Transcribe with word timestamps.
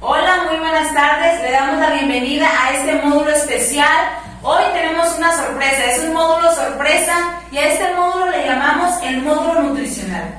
Hola, 0.00 0.44
muy 0.48 0.60
buenas 0.60 0.94
tardes. 0.94 1.42
Le 1.42 1.50
damos 1.50 1.80
la 1.80 1.90
bienvenida 1.90 2.48
a 2.48 2.70
este 2.70 2.94
módulo 3.04 3.30
especial. 3.32 4.10
Hoy 4.44 4.62
tenemos 4.72 5.18
una 5.18 5.36
sorpresa, 5.36 5.86
es 5.86 6.04
un 6.04 6.12
módulo 6.12 6.54
sorpresa 6.54 7.40
y 7.50 7.58
a 7.58 7.66
este 7.66 7.94
módulo 7.96 8.30
le 8.30 8.46
llamamos 8.46 8.94
el 9.02 9.22
módulo 9.22 9.60
nutricional. 9.60 10.36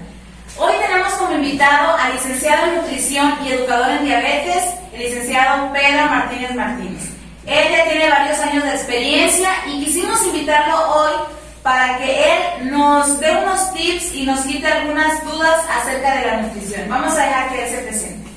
Hoy 0.57 0.71
tenemos 0.79 1.11
como 1.15 1.35
invitado 1.35 1.97
al 1.97 2.13
licenciado 2.13 2.67
en 2.67 2.75
nutrición 2.77 3.37
y 3.43 3.51
educador 3.51 3.89
en 3.91 4.05
diabetes, 4.05 4.63
el 4.93 5.01
licenciado 5.01 5.73
Pedro 5.73 6.05
Martínez 6.05 6.55
Martínez. 6.55 7.03
Él 7.45 7.67
ya 7.69 7.83
tiene 7.83 8.09
varios 8.09 8.39
años 8.39 8.63
de 8.63 8.75
experiencia 8.75 9.49
y 9.67 9.83
quisimos 9.83 10.25
invitarlo 10.25 10.89
hoy 10.89 11.13
para 11.63 11.97
que 11.97 12.33
él 12.33 12.71
nos 12.71 13.19
dé 13.19 13.35
unos 13.35 13.73
tips 13.73 14.13
y 14.13 14.25
nos 14.25 14.39
quite 14.39 14.65
algunas 14.65 15.21
dudas 15.25 15.65
acerca 15.69 16.15
de 16.15 16.27
la 16.27 16.37
nutrición. 16.43 16.87
Vamos 16.87 17.13
a 17.17 17.25
dejar 17.25 17.49
que 17.49 17.63
él 17.65 17.69
se 17.69 17.77
presente. 17.79 18.29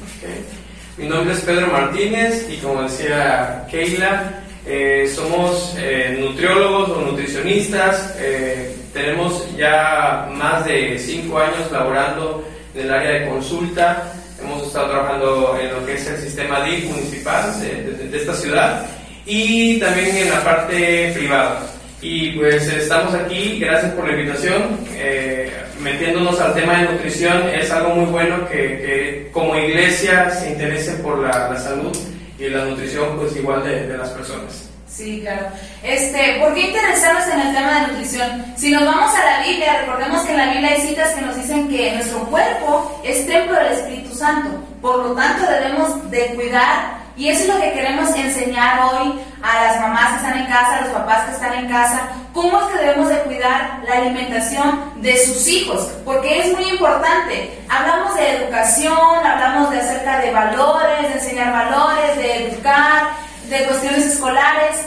Mi 0.99 1.07
nombre 1.07 1.33
es 1.33 1.41
Pedro 1.41 1.69
Martínez 1.69 2.47
y 2.51 2.59
como 2.59 2.83
decía 2.83 3.67
Keila, 3.71 4.43
eh, 4.67 5.11
somos 5.13 5.75
eh, 5.79 6.19
nutriólogos 6.21 6.91
o 6.91 7.01
nutricionistas. 7.01 8.15
Eh, 8.19 8.77
tenemos 8.93 9.47
ya 9.57 10.29
más 10.35 10.67
de 10.67 10.99
cinco 10.99 11.39
años 11.39 11.73
laborando 11.73 12.47
en 12.75 12.83
el 12.83 12.93
área 12.93 13.11
de 13.21 13.29
consulta. 13.29 14.13
Hemos 14.39 14.67
estado 14.67 14.91
trabajando 14.91 15.59
en 15.59 15.73
lo 15.73 15.87
que 15.87 15.95
es 15.95 16.07
el 16.07 16.19
sistema 16.19 16.63
DIF 16.63 16.85
municipal 16.91 17.59
de, 17.61 18.09
de 18.09 18.19
esta 18.19 18.35
ciudad 18.35 18.85
y 19.25 19.79
también 19.79 20.15
en 20.15 20.29
la 20.31 20.45
parte 20.45 21.13
privada. 21.15 21.73
Y 22.03 22.31
pues 22.33 22.67
estamos 22.67 23.15
aquí, 23.15 23.61
gracias 23.61 23.93
por 23.93 24.09
la 24.09 24.19
invitación. 24.19 24.81
Eh, 24.97 25.49
metiéndonos 25.81 26.41
al 26.41 26.53
tema 26.53 26.79
de 26.79 26.93
nutrición, 26.93 27.49
es 27.49 27.71
algo 27.71 27.95
muy 27.95 28.07
bueno 28.07 28.49
que, 28.49 28.57
que 28.57 29.12
como 29.33 29.57
iglesia 29.57 30.31
se 30.31 30.51
interese 30.51 30.93
por 30.95 31.19
la, 31.19 31.49
la, 31.49 31.59
salud 31.59 31.97
y 32.39 32.49
la 32.49 32.65
nutrición, 32.67 33.17
pues 33.19 33.35
igual 33.37 33.65
de, 33.65 33.87
de 33.87 33.99
las 33.99 34.11
personas. 34.11 34.69
Sí, 34.87 35.21
claro. 35.23 35.47
Este, 35.83 36.39
¿Por 36.39 36.53
qué 36.55 36.69
interesarnos 36.69 37.27
en 37.29 37.41
el 37.41 37.55
tema 37.55 37.81
de 37.81 37.87
nutrición? 37.89 38.45
Si 38.57 38.71
nos 38.71 38.85
vamos 38.85 39.15
a 39.15 39.25
la 39.25 39.47
Biblia, 39.47 39.81
recordemos 39.81 40.21
que 40.23 40.33
en 40.33 40.37
la 40.37 40.53
Biblia 40.53 40.71
hay 40.71 40.81
citas 40.83 41.15
que 41.15 41.23
nos 41.23 41.35
dicen 41.35 41.69
que 41.69 41.93
nuestro 41.93 42.19
cuerpo 42.27 43.01
es 43.03 43.27
templo 43.27 43.55
del 43.55 43.73
Espíritu 43.73 44.15
Santo. 44.15 44.51
Por 44.83 44.99
lo 44.99 45.15
tanto, 45.15 45.51
debemos 45.51 46.11
de 46.11 46.27
cuidar 46.35 47.02
y 47.17 47.29
eso 47.29 47.43
es 47.43 47.49
lo 47.49 47.61
que 47.61 47.73
queremos 47.73 48.11
enseñar 48.17 48.81
hoy 48.85 49.21
a 49.43 49.65
las 49.65 49.81
mamás 49.81 50.11
que 50.11 50.17
están 50.17 50.39
en 50.39 50.47
casa, 50.47 50.77
a 50.77 50.81
los 50.83 50.91
papás 50.91 51.25
que 51.25 51.33
están 51.33 51.55
en 51.55 51.69
casa, 51.69 52.01
cómo 52.33 52.61
es 52.61 52.67
que 52.67 52.79
debemos 52.79 53.09
de 53.09 53.19
cuidar 53.21 53.81
la 53.87 53.97
alimentación 53.97 55.03
de 55.03 55.17
sus 55.19 55.47
hijos, 55.47 55.91
porque 56.05 56.41
es 56.41 56.53
muy 56.55 56.69
importante. 56.71 57.61
Hablamos 57.69 58.15
de 58.15 58.37
educación, 58.37 59.27
hablamos 59.27 59.71
de 59.71 59.81
acerca 59.81 60.21
de 60.21 60.31
valores, 60.31 61.03
de 61.03 61.13
enseñar 61.15 61.53
valores, 61.53 62.17
de 62.17 62.49
educar, 62.49 63.11
de 63.49 63.65
cuestiones 63.67 64.07
escolares, 64.07 64.87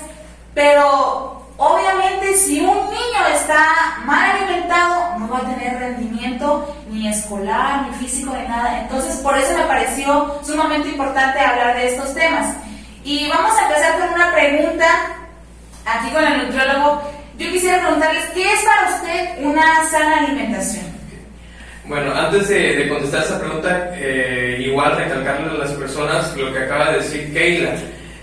pero 0.53 1.34
Obviamente, 1.57 2.35
si 2.35 2.59
un 2.59 2.75
niño 2.89 3.27
está 3.33 3.99
mal 4.03 4.31
alimentado, 4.31 5.19
no 5.19 5.29
va 5.29 5.37
a 5.37 5.55
tener 5.55 5.79
rendimiento 5.79 6.75
ni 6.89 7.07
escolar, 7.07 7.87
ni 7.87 7.97
físico, 7.97 8.35
ni 8.35 8.45
nada. 8.47 8.81
Entonces, 8.81 9.15
por 9.17 9.37
eso 9.37 9.57
me 9.57 9.63
pareció 9.63 10.39
sumamente 10.43 10.89
importante 10.89 11.39
hablar 11.39 11.75
de 11.77 11.87
estos 11.87 12.13
temas. 12.13 12.57
Y 13.05 13.29
vamos 13.29 13.57
a 13.57 13.67
empezar 13.67 13.99
con 13.99 14.13
una 14.13 14.33
pregunta, 14.33 14.85
aquí 15.85 16.11
con 16.11 16.25
el 16.25 16.45
nutriólogo. 16.45 17.01
Yo 17.37 17.51
quisiera 17.51 17.81
preguntarles, 17.81 18.25
¿qué 18.33 18.51
es 18.51 18.59
para 18.63 18.95
usted 18.95 19.45
una 19.45 19.89
sana 19.89 20.17
alimentación? 20.19 20.85
Bueno, 21.85 22.13
antes 22.15 22.49
de, 22.49 22.89
contestar 22.89 23.23
esa 23.23 23.39
pregunta, 23.39 23.91
eh, 23.93 24.57
igual 24.67 24.97
recalcarle 24.97 25.51
a 25.51 25.53
las 25.53 25.71
personas 25.71 26.35
lo 26.35 26.51
que 26.51 26.59
acaba 26.59 26.91
de 26.91 26.97
decir 26.97 27.31
Keila 27.31 27.75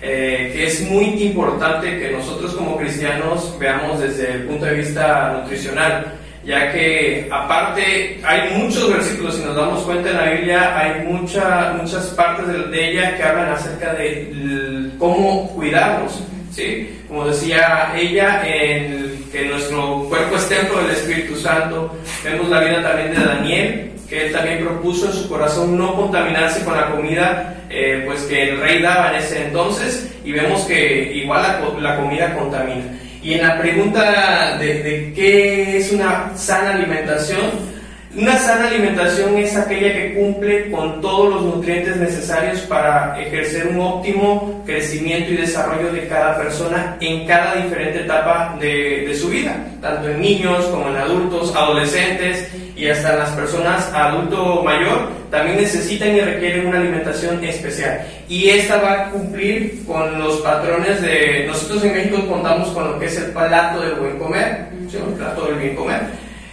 eh, 0.03 0.65
es 0.67 0.81
muy 0.81 1.05
importante 1.23 1.97
que 1.97 2.11
nosotros 2.11 2.53
como 2.53 2.77
cristianos 2.77 3.55
veamos 3.57 4.01
desde 4.01 4.33
el 4.33 4.43
punto 4.43 4.65
de 4.65 4.73
vista 4.75 5.39
nutricional, 5.39 6.13
ya 6.45 6.73
que 6.73 7.29
aparte 7.31 8.19
hay 8.23 8.57
muchos 8.57 8.91
versículos, 8.91 9.35
si 9.35 9.43
nos 9.43 9.55
damos 9.55 9.81
cuenta 9.83 10.09
en 10.09 10.17
la 10.17 10.31
Biblia, 10.31 10.77
hay 10.77 11.05
mucha, 11.05 11.73
muchas 11.81 12.07
partes 12.07 12.47
de, 12.47 12.67
de 12.67 12.91
ella 12.91 13.15
que 13.15 13.23
hablan 13.23 13.53
acerca 13.53 13.93
de 13.93 14.91
cómo 14.99 15.49
cuidarnos. 15.55 16.21
¿sí? 16.51 16.89
Como 17.07 17.27
decía 17.27 17.93
ella, 17.95 18.43
en, 18.45 19.13
que 19.31 19.45
nuestro 19.45 20.05
cuerpo 20.09 20.35
es 20.35 20.47
templo 20.47 20.77
del 20.83 20.91
Espíritu 20.91 21.35
Santo. 21.35 21.91
Vemos 22.23 22.49
la 22.49 22.59
vida 22.59 22.83
también 22.83 23.15
de 23.15 23.25
Daniel, 23.25 23.91
que 24.13 24.27
él 24.27 24.31
también 24.31 24.59
propuso 24.59 25.07
en 25.07 25.13
su 25.13 25.27
corazón 25.27 25.75
no 25.75 25.95
contaminarse 25.95 26.63
con 26.63 26.75
la 26.77 26.91
comida 26.91 27.55
eh, 27.69 28.03
pues 28.05 28.21
que 28.23 28.49
el 28.49 28.59
rey 28.59 28.79
daba 28.79 29.09
en 29.09 29.15
ese 29.15 29.47
entonces 29.47 30.13
y 30.23 30.31
vemos 30.31 30.61
que 30.65 31.11
igual 31.15 31.41
la, 31.81 31.95
comida 31.95 32.35
contamina. 32.35 32.83
Y 33.23 33.33
en 33.33 33.41
la 33.41 33.57
pregunta 33.59 34.57
de, 34.59 35.11
qué 35.15 35.77
es 35.77 35.91
una 35.91 36.31
sana 36.35 36.75
alimentación, 36.75 37.73
una 38.15 38.37
sana 38.37 38.67
alimentación 38.67 39.35
es 39.39 39.55
aquella 39.57 39.91
que 39.91 40.13
cumple 40.13 40.69
con 40.69 41.01
todos 41.01 41.33
los 41.33 41.55
nutrientes 41.55 41.97
necesarios 41.97 42.59
para 42.61 43.19
ejercer 43.19 43.69
un 43.69 43.79
óptimo 43.79 44.61
crecimiento 44.67 45.31
y 45.31 45.37
desarrollo 45.37 45.91
de 45.91 46.07
cada 46.07 46.37
persona 46.37 46.95
en 47.01 47.25
cada 47.25 47.55
diferente 47.55 48.01
etapa 48.01 48.55
de, 48.59 49.11
su 49.19 49.29
vida, 49.29 49.65
tanto 49.81 50.09
en 50.09 50.21
niños 50.21 50.65
como 50.65 50.89
en 50.89 50.97
adultos, 50.97 51.55
adolescentes 51.55 52.51
y 52.83 52.89
hasta 52.89 53.15
las 53.15 53.29
personas 53.29 53.89
adulto 53.93 54.61
mayor, 54.61 55.07
también 55.31 55.55
necesitan 55.55 56.17
y 56.17 56.19
requieren 56.19 56.67
una 56.67 56.79
alimentación 56.79 57.41
especial. 57.41 58.05
Y 58.27 58.49
esta 58.49 58.75
va 58.75 58.91
a 58.91 59.09
cumplir 59.09 59.85
con 59.87 60.19
los 60.19 60.41
patrones 60.41 61.01
de... 61.01 61.45
Nosotros 61.47 61.81
en 61.85 61.93
México 61.93 62.27
contamos 62.27 62.67
con 62.71 62.91
lo 62.91 62.99
que 62.99 63.05
es 63.05 63.17
el 63.17 63.31
plato 63.31 63.79
del 63.79 63.93
buen 63.93 64.19
comer, 64.19 64.67
¿sí? 64.91 64.97
el 64.97 65.13
plato 65.13 65.45
del 65.45 65.59
bien 65.59 65.77
comer. 65.77 66.01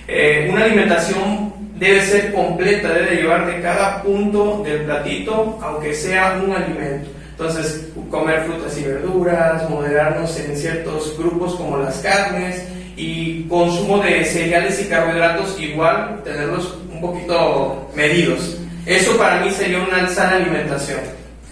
Eh, 0.07 0.49
una 0.53 0.67
alimentación 0.67 1.53
debe 1.75 2.01
ser 2.01 2.33
completa, 2.33 2.91
debe 2.91 3.23
llevar 3.23 3.53
de 3.53 3.61
cada 3.61 4.01
punto 4.01 4.63
del 4.65 4.83
platito, 4.83 5.59
aunque 5.61 5.93
sea 5.93 6.41
un 6.45 6.53
alimento. 6.53 7.11
Entonces, 7.33 7.89
comer 8.09 8.45
frutas 8.45 8.79
y 8.79 8.85
verduras, 8.85 9.69
moderarnos 9.69 10.39
en 10.39 10.57
ciertos 10.57 11.19
grupos 11.19 11.57
como 11.57 11.79
las 11.79 11.99
carnes 11.99 12.63
y 13.01 13.47
consumo 13.49 13.99
de 13.99 14.23
cereales 14.27 14.79
y 14.79 14.85
carbohidratos 14.85 15.59
igual, 15.59 16.21
tenerlos 16.23 16.77
un 16.93 17.01
poquito 17.01 17.91
medidos. 17.95 18.59
Eso 18.85 19.17
para 19.17 19.41
mí 19.41 19.51
sería 19.51 19.79
una 19.79 20.07
sana 20.09 20.37
alimentación. 20.37 21.01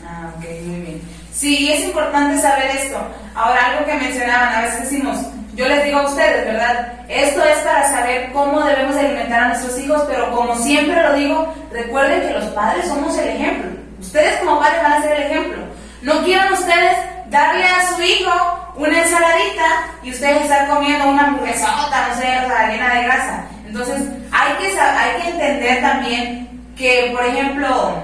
Ah, 0.04 0.30
ok, 0.36 0.44
muy 0.66 0.80
bien. 0.82 1.00
Sí, 1.32 1.72
es 1.72 1.84
importante 1.84 2.38
saber 2.38 2.70
esto. 2.76 2.98
Ahora, 3.34 3.64
algo 3.70 3.86
que 3.86 3.94
mencionaban, 3.94 4.56
a 4.56 4.62
veces 4.62 4.90
decimos, 4.90 5.16
yo 5.54 5.66
les 5.66 5.84
digo 5.84 6.00
a 6.00 6.06
ustedes, 6.06 6.44
¿verdad? 6.44 6.92
Esto 7.08 7.42
es 7.42 7.58
para 7.60 7.88
saber 7.88 8.30
cómo 8.34 8.60
debemos 8.64 8.96
alimentar 8.96 9.44
a 9.44 9.48
nuestros 9.48 9.78
hijos, 9.78 10.02
pero 10.06 10.30
como 10.30 10.54
siempre 10.56 11.02
lo 11.02 11.14
digo, 11.14 11.54
recuerden 11.72 12.28
que 12.28 12.34
los 12.34 12.44
padres 12.50 12.86
somos 12.88 13.16
el 13.16 13.28
ejemplo. 13.28 13.70
Ustedes 14.00 14.38
como 14.40 14.60
padres 14.60 14.82
van 14.82 14.92
a 14.92 15.02
ser 15.02 15.12
el 15.12 15.22
ejemplo. 15.22 15.58
No 16.02 16.22
quieran 16.24 16.52
ustedes 16.52 16.96
darle 17.30 17.64
a 17.64 17.96
su 17.96 18.02
hijo 18.02 18.57
una 18.78 19.02
ensaladita 19.02 19.90
y 20.02 20.10
ustedes 20.12 20.42
estar 20.42 20.68
comiendo 20.68 21.08
una 21.08 21.24
hamburguesota, 21.24 22.08
no 22.08 22.14
sé, 22.14 22.26
o 22.44 22.48
sea, 22.48 22.68
llena 22.70 22.94
de 22.94 23.02
grasa. 23.02 23.44
Entonces, 23.66 24.02
hay 24.30 24.52
que, 24.54 24.80
hay 24.80 25.22
que 25.22 25.28
entender 25.30 25.80
también 25.80 26.48
que, 26.76 27.10
por 27.12 27.24
ejemplo, 27.24 28.02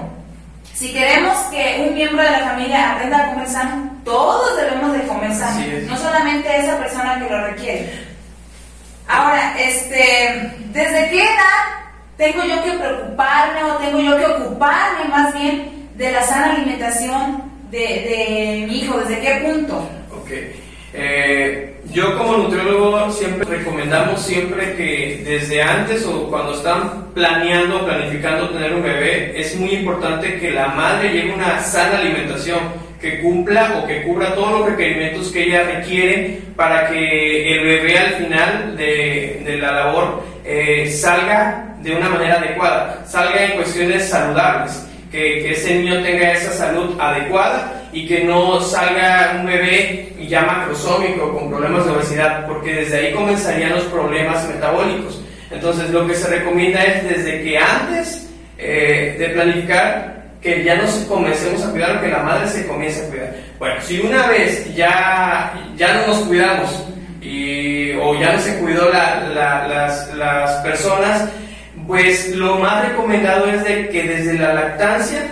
si 0.73 0.91
queremos 0.91 1.37
que 1.45 1.85
un 1.87 1.95
miembro 1.95 2.21
de 2.21 2.31
la 2.31 2.39
familia 2.39 2.91
aprenda 2.91 3.23
a 3.23 3.29
comer 3.31 3.47
sano, 3.47 3.89
todos 4.03 4.57
debemos 4.57 4.91
de 4.91 5.07
comer 5.07 5.33
sano, 5.33 5.65
no 5.87 5.97
solamente 5.97 6.57
esa 6.57 6.77
persona 6.77 7.19
que 7.19 7.33
lo 7.33 7.47
requiere. 7.47 8.05
Ahora, 9.07 9.55
este, 9.57 10.51
¿desde 10.73 11.09
qué 11.09 11.23
edad 11.23 11.85
tengo 12.17 12.43
yo 12.43 12.61
que 12.63 12.71
preocuparme 12.71 13.63
o 13.63 13.77
tengo 13.77 14.01
yo 14.01 14.17
que 14.17 14.25
ocuparme 14.25 15.05
más 15.09 15.33
bien 15.33 15.89
de 15.95 16.11
la 16.11 16.21
sana 16.23 16.51
alimentación 16.51 17.43
de, 17.71 17.77
de 17.79 18.65
mi 18.67 18.79
hijo? 18.79 18.97
¿Desde 18.97 19.21
qué 19.21 19.35
punto? 19.45 19.89
Ok. 20.11 20.31
Eh, 20.97 21.75
yo 21.91 22.17
como 22.17 22.37
nutriólogo 22.37 23.11
siempre 23.11 23.57
recomendamos 23.57 24.21
siempre 24.21 24.75
que 24.75 25.21
desde 25.25 25.61
antes 25.61 26.05
o 26.05 26.29
cuando 26.29 26.53
están 26.53 27.11
planeando, 27.13 27.85
planificando 27.85 28.49
tener 28.49 28.73
un 28.73 28.83
bebé, 28.83 29.39
es 29.39 29.55
muy 29.57 29.71
importante 29.71 30.39
que 30.39 30.51
la 30.51 30.69
madre 30.69 31.11
lleve 31.11 31.33
una 31.33 31.59
sana 31.59 31.97
alimentación, 31.97 32.59
que 33.01 33.19
cumpla 33.21 33.77
o 33.77 33.87
que 33.87 34.03
cubra 34.03 34.33
todos 34.33 34.59
los 34.59 34.69
requerimientos 34.69 35.31
que 35.31 35.43
ella 35.43 35.63
requiere 35.63 36.39
para 36.55 36.87
que 36.87 37.55
el 37.55 37.65
bebé 37.65 37.97
al 37.97 38.11
final 38.13 38.77
de, 38.77 39.41
de 39.45 39.57
la 39.57 39.71
labor 39.71 40.23
eh, 40.45 40.89
salga 40.89 41.75
de 41.81 41.93
una 41.93 42.09
manera 42.09 42.35
adecuada, 42.35 43.03
salga 43.05 43.45
en 43.45 43.51
cuestiones 43.57 44.09
saludables, 44.09 44.87
que, 45.11 45.19
que 45.19 45.51
ese 45.51 45.75
niño 45.75 46.01
tenga 46.01 46.31
esa 46.31 46.51
salud 46.51 46.99
adecuada 46.99 47.84
y 47.95 48.05
que 48.05 48.25
no 48.25 48.59
salga 48.59 49.37
un 49.39 49.45
bebé 49.45 50.11
ya 50.27 50.41
macrosómico 50.41 51.33
con 51.33 51.49
problemas 51.49 51.85
de 51.85 51.91
obesidad, 51.93 52.45
porque 52.45 52.73
desde 52.73 52.97
ahí 52.97 53.13
comenzarían 53.13 53.71
los 53.71 53.85
problemas 53.85 54.45
metabólicos. 54.49 55.21
Entonces 55.49 55.89
lo 55.91 56.05
que 56.05 56.13
se 56.13 56.27
recomienda 56.27 56.83
es 56.83 57.07
desde 57.07 57.41
que 57.41 57.57
antes 57.57 58.29
eh, 58.57 59.15
de 59.17 59.29
planificar 59.29 60.25
que 60.41 60.61
ya 60.65 60.75
nos 60.75 60.91
comencemos 61.07 61.63
a 61.63 61.71
cuidar 61.71 61.95
o 61.95 62.01
que 62.01 62.09
la 62.09 62.19
madre 62.19 62.49
se 62.49 62.67
comience 62.67 63.05
a 63.05 63.09
cuidar. 63.09 63.35
Bueno, 63.59 63.75
si 63.81 64.01
una 64.01 64.27
vez 64.27 64.75
ya, 64.75 65.53
ya 65.77 65.93
no 65.93 66.07
nos 66.07 66.17
cuidamos 66.25 66.83
y, 67.21 67.93
o 67.93 68.19
ya 68.19 68.33
no 68.33 68.39
se 68.39 68.57
cuidó 68.57 68.91
las, 68.91 70.13
las 70.13 70.51
personas, 70.63 71.29
pues 71.87 72.35
lo 72.35 72.57
más 72.57 72.89
recomendado 72.89 73.45
es 73.47 73.63
de 73.63 73.87
que 73.87 74.03
desde 74.03 74.37
la 74.37 74.53
lactancia 74.53 75.25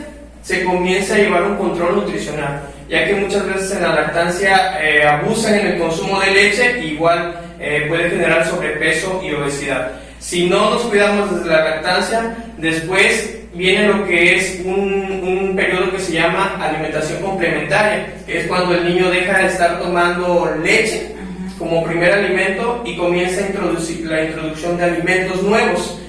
se 0.43 0.63
comience 0.65 1.13
a 1.13 1.17
llevar 1.17 1.43
un 1.43 1.55
control 1.55 1.95
nutricional, 1.95 2.61
ya 2.89 3.07
que 3.07 3.15
muchas 3.15 3.47
veces 3.47 3.71
en 3.71 3.83
la 3.83 3.95
lactancia 3.95 4.77
eh, 4.83 5.07
abusan 5.07 5.55
en 5.55 5.67
el 5.67 5.79
consumo 5.79 6.19
de 6.19 6.31
leche, 6.31 6.85
igual 6.85 7.39
eh, 7.59 7.85
puede 7.87 8.09
generar 8.09 8.45
sobrepeso 8.45 9.21
y 9.23 9.33
obesidad. 9.33 9.93
Si 10.19 10.49
no 10.49 10.69
nos 10.71 10.81
cuidamos 10.83 11.33
desde 11.33 11.49
la 11.49 11.63
lactancia, 11.63 12.35
después 12.57 13.37
viene 13.53 13.87
lo 13.87 14.05
que 14.05 14.35
es 14.35 14.61
un, 14.65 15.21
un 15.23 15.55
periodo 15.55 15.91
que 15.91 15.99
se 15.99 16.13
llama 16.13 16.57
alimentación 16.61 17.21
complementaria, 17.21 18.13
es 18.27 18.45
cuando 18.47 18.75
el 18.75 18.85
niño 18.85 19.09
deja 19.09 19.39
de 19.39 19.47
estar 19.47 19.79
tomando 19.79 20.53
leche 20.61 21.13
como 21.57 21.83
primer 21.85 22.11
alimento 22.11 22.81
y 22.85 22.97
comienza 22.97 23.41
a 23.43 23.47
introducir 23.47 24.05
la 24.05 24.25
introducción 24.25 24.77
de 24.77 24.83
alimentos 24.83 25.41
nuevos 25.43 26.02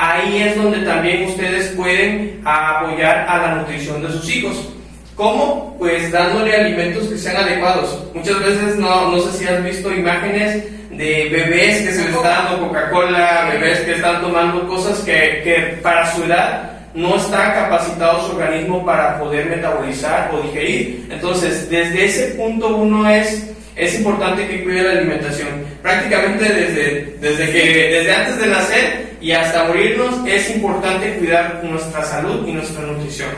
ahí 0.00 0.42
es 0.42 0.56
donde 0.56 0.78
también 0.78 1.26
ustedes 1.26 1.68
pueden 1.76 2.40
apoyar 2.44 3.26
a 3.28 3.38
la 3.38 3.54
nutrición 3.56 4.02
de 4.02 4.10
sus 4.10 4.34
hijos. 4.34 4.68
¿Cómo? 5.14 5.76
Pues 5.78 6.10
dándole 6.10 6.56
alimentos 6.56 7.06
que 7.06 7.18
sean 7.18 7.36
adecuados. 7.36 8.02
Muchas 8.14 8.40
veces 8.40 8.76
no, 8.76 9.10
no 9.10 9.20
sé 9.20 9.38
si 9.38 9.46
has 9.46 9.62
visto 9.62 9.92
imágenes 9.92 10.64
de 10.90 11.28
bebés 11.30 11.82
que 11.82 11.92
se 11.92 12.04
les 12.04 12.14
está 12.14 12.28
dando 12.28 12.66
Coca-Cola, 12.66 13.50
bebés 13.52 13.80
que 13.80 13.92
están 13.92 14.22
tomando 14.22 14.66
cosas 14.66 15.00
que, 15.00 15.42
que 15.44 15.78
para 15.82 16.10
su 16.14 16.24
edad 16.24 16.70
no 16.94 17.16
está 17.16 17.52
capacitado 17.54 18.26
su 18.26 18.36
organismo 18.36 18.84
para 18.84 19.18
poder 19.20 19.50
metabolizar 19.50 20.30
o 20.32 20.40
digerir. 20.40 21.06
Entonces, 21.10 21.68
desde 21.68 22.06
ese 22.06 22.26
punto 22.34 22.74
uno 22.74 23.08
es, 23.08 23.50
es 23.76 23.94
importante 23.96 24.48
que 24.48 24.64
cuide 24.64 24.82
la 24.82 24.92
alimentación. 24.92 25.48
Prácticamente 25.82 26.44
desde, 26.44 27.16
desde, 27.20 27.52
que, 27.52 27.90
desde 27.90 28.12
antes 28.14 28.40
de 28.40 28.46
nacer 28.46 29.09
y 29.20 29.32
hasta 29.32 29.64
morirnos 29.64 30.26
es 30.26 30.50
importante 30.50 31.18
cuidar 31.18 31.60
nuestra 31.62 32.04
salud 32.04 32.46
y 32.46 32.52
nuestra 32.52 32.82
nutrición. 32.82 33.30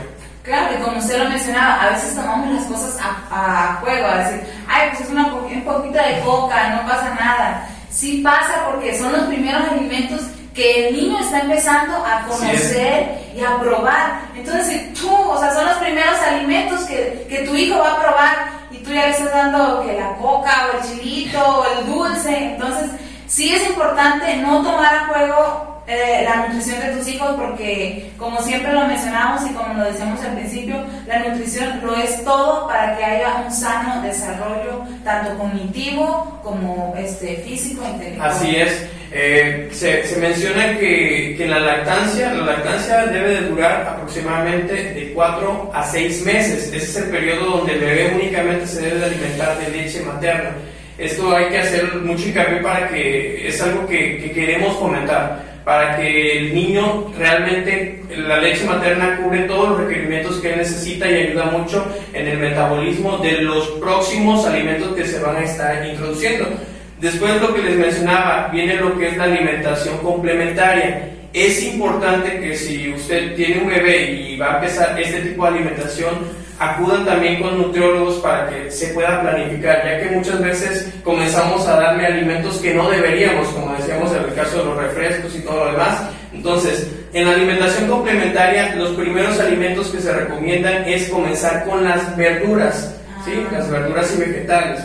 Claro, 0.43 0.73
y 0.77 0.83
como 0.83 0.97
usted 0.97 1.23
lo 1.23 1.29
mencionaba, 1.29 1.83
a 1.83 1.89
veces 1.91 2.15
tomamos 2.15 2.53
las 2.53 2.65
cosas 2.65 2.99
a, 3.01 3.79
juego, 3.81 4.07
a 4.07 4.17
decir, 4.17 4.43
ay, 4.67 4.89
pues 4.89 5.01
es 5.01 5.09
una, 5.09 5.33
un 5.33 5.63
poquito 5.63 5.97
de 5.97 6.19
coca, 6.23 6.69
no 6.69 6.89
pasa 6.89 7.15
nada. 7.15 7.69
Sí 7.89 8.21
pasa 8.21 8.65
porque 8.65 8.97
son 8.97 9.13
los 9.13 9.21
primeros 9.23 9.61
alimentos 9.69 10.21
que 10.53 10.89
el 10.89 10.95
niño 10.95 11.19
está 11.19 11.39
empezando 11.41 11.95
a 11.95 12.25
conocer 12.27 13.19
y 13.35 13.41
a 13.41 13.57
probar. 13.57 14.21
Entonces, 14.35 14.93
tú, 14.93 15.09
o 15.09 15.39
sea, 15.39 15.53
son 15.53 15.65
los 15.65 15.77
primeros 15.77 16.19
alimentos 16.21 16.81
que, 16.81 17.25
que, 17.29 17.39
tu 17.39 17.55
hijo 17.55 17.79
va 17.79 17.93
a 17.93 18.01
probar 18.01 18.35
y 18.71 18.77
tú 18.77 18.91
ya 18.91 19.07
le 19.07 19.11
estás 19.11 19.31
dando 19.31 19.81
que 19.85 19.93
la 19.93 20.15
coca 20.17 20.67
o 20.67 20.77
el 20.77 20.83
chilito 20.83 21.39
o 21.39 21.65
el 21.65 21.85
dulce. 21.85 22.51
Entonces, 22.51 22.91
sí 23.27 23.53
es 23.53 23.65
importante 23.69 24.35
no 24.37 24.61
tomar 24.61 24.93
a 24.93 25.07
juego 25.07 25.72
eh, 25.85 26.21
la 26.23 26.47
nutrición 26.47 26.79
de 26.79 26.95
tus 26.95 27.07
hijos 27.09 27.31
porque 27.37 28.11
como 28.17 28.41
siempre 28.41 28.71
lo 28.71 28.87
mencionamos 28.87 29.41
y 29.49 29.53
como 29.53 29.73
lo 29.73 29.83
decíamos 29.83 30.21
al 30.21 30.35
principio, 30.35 30.77
la 31.07 31.19
nutrición 31.19 31.81
lo 31.83 31.95
es 31.97 32.23
todo 32.23 32.67
para 32.67 32.95
que 32.95 33.03
haya 33.03 33.43
un 33.45 33.51
sano 33.51 34.01
desarrollo 34.01 34.85
tanto 35.03 35.37
cognitivo 35.37 36.39
como 36.41 36.95
este, 36.97 37.35
físico 37.37 37.83
intelectual. 37.85 38.31
Así 38.31 38.55
es. 38.55 38.87
Eh, 39.11 39.69
se, 39.71 40.07
se, 40.07 40.15
menciona 40.19 40.79
que, 40.79 41.35
que, 41.37 41.45
la 41.45 41.59
lactancia, 41.59 42.33
la 42.33 42.45
lactancia 42.45 43.05
debe 43.05 43.41
de 43.41 43.41
durar 43.41 43.85
aproximadamente 43.87 44.73
de 44.73 45.11
4 45.13 45.71
a 45.71 45.83
6 45.83 46.25
meses. 46.25 46.67
Ese 46.73 46.77
es 46.77 46.95
el 46.95 47.09
periodo 47.11 47.57
donde 47.57 47.73
el 47.73 47.79
bebé 47.79 48.11
únicamente 48.15 48.65
se 48.65 48.81
debe 48.81 48.99
de 48.99 49.05
alimentar 49.05 49.59
de 49.59 49.69
leche 49.69 50.01
materna. 50.01 50.51
Esto 50.97 51.35
hay 51.35 51.49
que 51.49 51.59
hacer 51.59 51.95
mucho 51.97 52.27
hincapié 52.27 52.57
para 52.57 52.87
que 52.87 53.47
es 53.47 53.61
algo 53.61 53.85
que, 53.85 54.17
que 54.17 54.31
queremos 54.31 54.77
fomentar 54.77 55.52
para 55.63 55.95
que 55.95 56.39
el 56.39 56.53
niño 56.53 57.11
realmente, 57.17 58.03
la 58.17 58.39
leche 58.39 58.65
materna 58.65 59.17
cubre 59.17 59.43
todos 59.43 59.69
los 59.69 59.79
requerimientos 59.81 60.37
que 60.39 60.55
necesita 60.55 61.09
y 61.09 61.27
ayuda 61.27 61.45
mucho 61.45 61.85
en 62.13 62.27
el 62.27 62.37
metabolismo 62.37 63.17
de 63.19 63.41
los 63.41 63.67
próximos 63.79 64.45
alimentos 64.45 64.93
que 64.95 65.05
se 65.05 65.19
van 65.19 65.37
a 65.37 65.43
estar 65.43 65.85
introduciendo. 65.85 66.47
Después 66.99 67.41
lo 67.41 67.53
que 67.53 67.61
les 67.61 67.77
mencionaba, 67.77 68.49
viene 68.51 68.75
lo 68.75 68.97
que 68.97 69.09
es 69.09 69.17
la 69.17 69.25
alimentación 69.25 69.97
complementaria. 69.99 71.09
Es 71.33 71.63
importante 71.63 72.39
que 72.39 72.55
si 72.55 72.93
usted 72.93 73.35
tiene 73.35 73.61
un 73.61 73.67
bebé 73.67 74.11
y 74.11 74.37
va 74.37 74.53
a 74.53 74.55
empezar 74.57 75.01
este 75.01 75.19
tipo 75.21 75.43
de 75.43 75.49
alimentación, 75.49 76.13
acudan 76.59 77.05
también 77.05 77.41
con 77.41 77.57
nutriólogos 77.57 78.17
para 78.17 78.47
que 78.47 78.69
se 78.69 78.89
pueda 78.89 79.19
planificar, 79.19 79.83
ya 79.83 79.99
que 79.99 80.15
muchas 80.15 80.39
veces 80.39 80.93
comenzamos 81.03 81.67
a 81.67 81.79
darle 81.79 82.05
alimentos 82.05 82.57
que 82.57 82.75
no 82.75 82.87
deberíamos, 82.87 83.47
como 83.47 83.73
decíamos 83.73 84.11
en 84.11 84.25
el 84.25 84.33
caso 84.35 84.59
de 84.59 84.65
los 84.65 84.77
refrescos 84.77 85.35
y 85.35 85.39
todo 85.39 85.65
lo 85.65 85.71
demás. 85.71 86.03
Entonces, 86.31 86.87
en 87.13 87.25
la 87.25 87.33
alimentación 87.33 87.89
complementaria, 87.89 88.75
los 88.75 88.91
primeros 88.91 89.39
alimentos 89.39 89.87
que 89.87 90.01
se 90.01 90.13
recomiendan 90.13 90.87
es 90.87 91.09
comenzar 91.09 91.65
con 91.65 91.83
las 91.83 92.15
verduras, 92.15 92.95
¿sí? 93.25 93.31
Ah. 93.35 93.53
las 93.53 93.71
verduras 93.71 94.13
y 94.15 94.19
vegetales. 94.19 94.81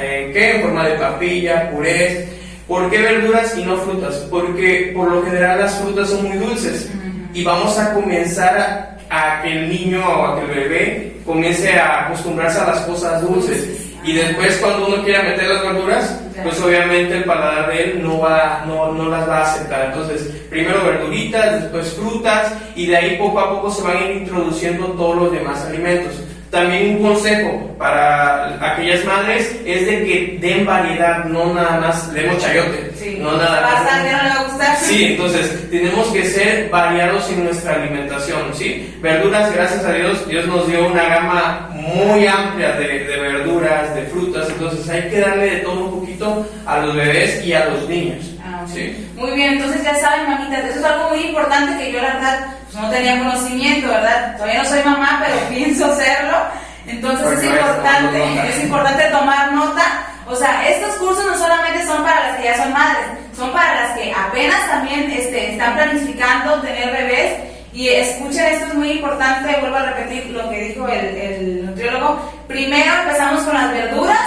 ¿En 0.00 0.32
qué? 0.32 0.56
En 0.56 0.62
forma 0.62 0.86
de 0.86 0.94
papilla, 0.94 1.70
purés. 1.72 2.37
¿Por 2.68 2.90
qué 2.90 2.98
verduras 2.98 3.56
y 3.56 3.64
no 3.64 3.78
frutas? 3.78 4.26
Porque 4.30 4.92
por 4.94 5.10
lo 5.10 5.22
general 5.24 5.58
las 5.58 5.80
frutas 5.80 6.10
son 6.10 6.28
muy 6.28 6.36
dulces 6.36 6.90
y 7.32 7.42
vamos 7.42 7.78
a 7.78 7.94
comenzar 7.94 8.58
a 8.58 8.98
a 9.10 9.42
que 9.42 9.52
el 9.52 9.68
niño 9.68 10.02
o 10.06 10.26
a 10.26 10.36
que 10.36 10.44
el 10.44 10.60
bebé 10.60 11.16
comience 11.24 11.78
a 11.78 12.06
acostumbrarse 12.06 12.60
a 12.60 12.66
las 12.66 12.80
cosas 12.82 13.22
dulces. 13.22 13.84
Y 14.04 14.12
después 14.12 14.56
cuando 14.58 14.86
uno 14.86 15.02
quiera 15.04 15.22
meter 15.22 15.48
las 15.48 15.62
verduras, 15.62 16.20
pues 16.42 16.60
obviamente 16.60 17.16
el 17.16 17.24
paladar 17.24 17.68
de 17.68 17.82
él 17.82 18.02
no, 18.02 18.20
va, 18.20 18.64
no, 18.66 18.92
no 18.92 19.08
las 19.08 19.28
va 19.28 19.38
a 19.38 19.52
aceptar. 19.52 19.86
Entonces, 19.86 20.22
primero 20.48 20.84
verduritas, 20.84 21.62
después 21.62 21.94
frutas, 21.94 22.52
y 22.76 22.86
de 22.86 22.96
ahí 22.96 23.16
poco 23.16 23.40
a 23.40 23.50
poco 23.50 23.70
se 23.70 23.82
van 23.82 23.96
a 23.96 24.04
ir 24.04 24.16
introduciendo 24.18 24.86
todos 24.86 25.16
los 25.16 25.32
demás 25.32 25.64
alimentos. 25.64 26.14
También 26.50 26.96
un 26.96 27.02
consejo 27.02 27.76
para 27.78 28.72
aquellas 28.72 29.04
madres 29.04 29.54
es 29.66 29.86
de 29.86 30.04
que 30.04 30.38
den 30.40 30.64
variedad, 30.64 31.24
no 31.24 31.52
nada 31.52 31.78
más 31.78 32.12
demos 32.12 32.42
chayote. 32.42 32.90
Sí. 32.98 33.18
No 33.20 33.36
nada 33.36 33.60
más. 33.60 33.82
no 33.82 34.76
Sí, 34.80 35.04
entonces 35.04 35.70
tenemos 35.70 36.06
que 36.08 36.24
ser 36.24 36.70
variados 36.70 37.30
en 37.30 37.44
nuestra 37.44 37.74
alimentación, 37.74 38.54
¿sí? 38.54 38.94
Verduras, 39.00 39.52
gracias 39.52 39.84
a 39.84 39.92
Dios, 39.92 40.26
Dios 40.26 40.46
nos 40.46 40.66
dio 40.66 40.86
una 40.86 41.04
gama 41.04 41.68
muy 41.72 42.26
amplia 42.26 42.72
de, 42.72 43.04
de 43.04 43.16
verduras, 43.18 43.94
de 43.94 44.02
frutas, 44.02 44.48
entonces 44.48 44.88
hay 44.88 45.10
que 45.10 45.20
darle 45.20 45.50
de 45.50 45.56
todo 45.58 45.84
un 45.84 46.00
poquito 46.00 46.46
a 46.66 46.78
los 46.80 46.94
bebés 46.94 47.44
y 47.44 47.52
a 47.52 47.66
los 47.66 47.88
niños. 47.88 48.24
¿Sí? 48.72 49.10
Muy 49.16 49.30
bien, 49.32 49.54
entonces 49.54 49.82
ya 49.82 49.94
saben, 49.96 50.28
mamitas, 50.28 50.64
eso 50.64 50.78
es 50.78 50.84
algo 50.84 51.10
muy 51.10 51.20
importante 51.20 51.76
que 51.78 51.92
yo 51.92 52.00
la 52.00 52.14
verdad 52.14 52.46
pues, 52.64 52.82
no 52.82 52.90
tenía 52.90 53.18
conocimiento, 53.18 53.88
¿verdad? 53.88 54.36
Todavía 54.36 54.62
no 54.62 54.68
soy 54.68 54.82
mamá, 54.84 55.24
pero 55.24 55.48
pienso 55.48 55.86
hacerlo. 55.86 56.36
Entonces 56.86 57.38
es 57.38 57.44
importante, 57.44 58.48
es 58.48 58.64
importante 58.64 59.04
tomar 59.10 59.52
nota. 59.52 59.82
O 60.26 60.34
sea, 60.34 60.68
estos 60.68 60.94
cursos 60.96 61.24
no 61.26 61.36
solamente 61.36 61.86
son 61.86 62.02
para 62.02 62.28
las 62.28 62.36
que 62.38 62.44
ya 62.44 62.56
son 62.56 62.72
madres, 62.72 63.06
son 63.36 63.52
para 63.52 63.82
las 63.82 63.98
que 63.98 64.12
apenas 64.12 64.66
también 64.68 65.10
este, 65.10 65.52
están 65.52 65.74
planificando 65.74 66.60
tener 66.62 66.90
bebés. 66.90 67.34
Y 67.72 67.88
escuchen, 67.88 68.44
esto 68.46 68.66
es 68.66 68.74
muy 68.74 68.92
importante, 68.92 69.56
vuelvo 69.60 69.76
a 69.76 69.90
repetir 69.90 70.26
lo 70.30 70.48
que 70.50 70.68
dijo 70.68 70.88
el, 70.88 71.04
el 71.04 71.66
nutriólogo. 71.66 72.18
Primero 72.48 72.92
empezamos 73.02 73.42
con 73.44 73.54
las 73.54 73.70
verduras 73.72 74.18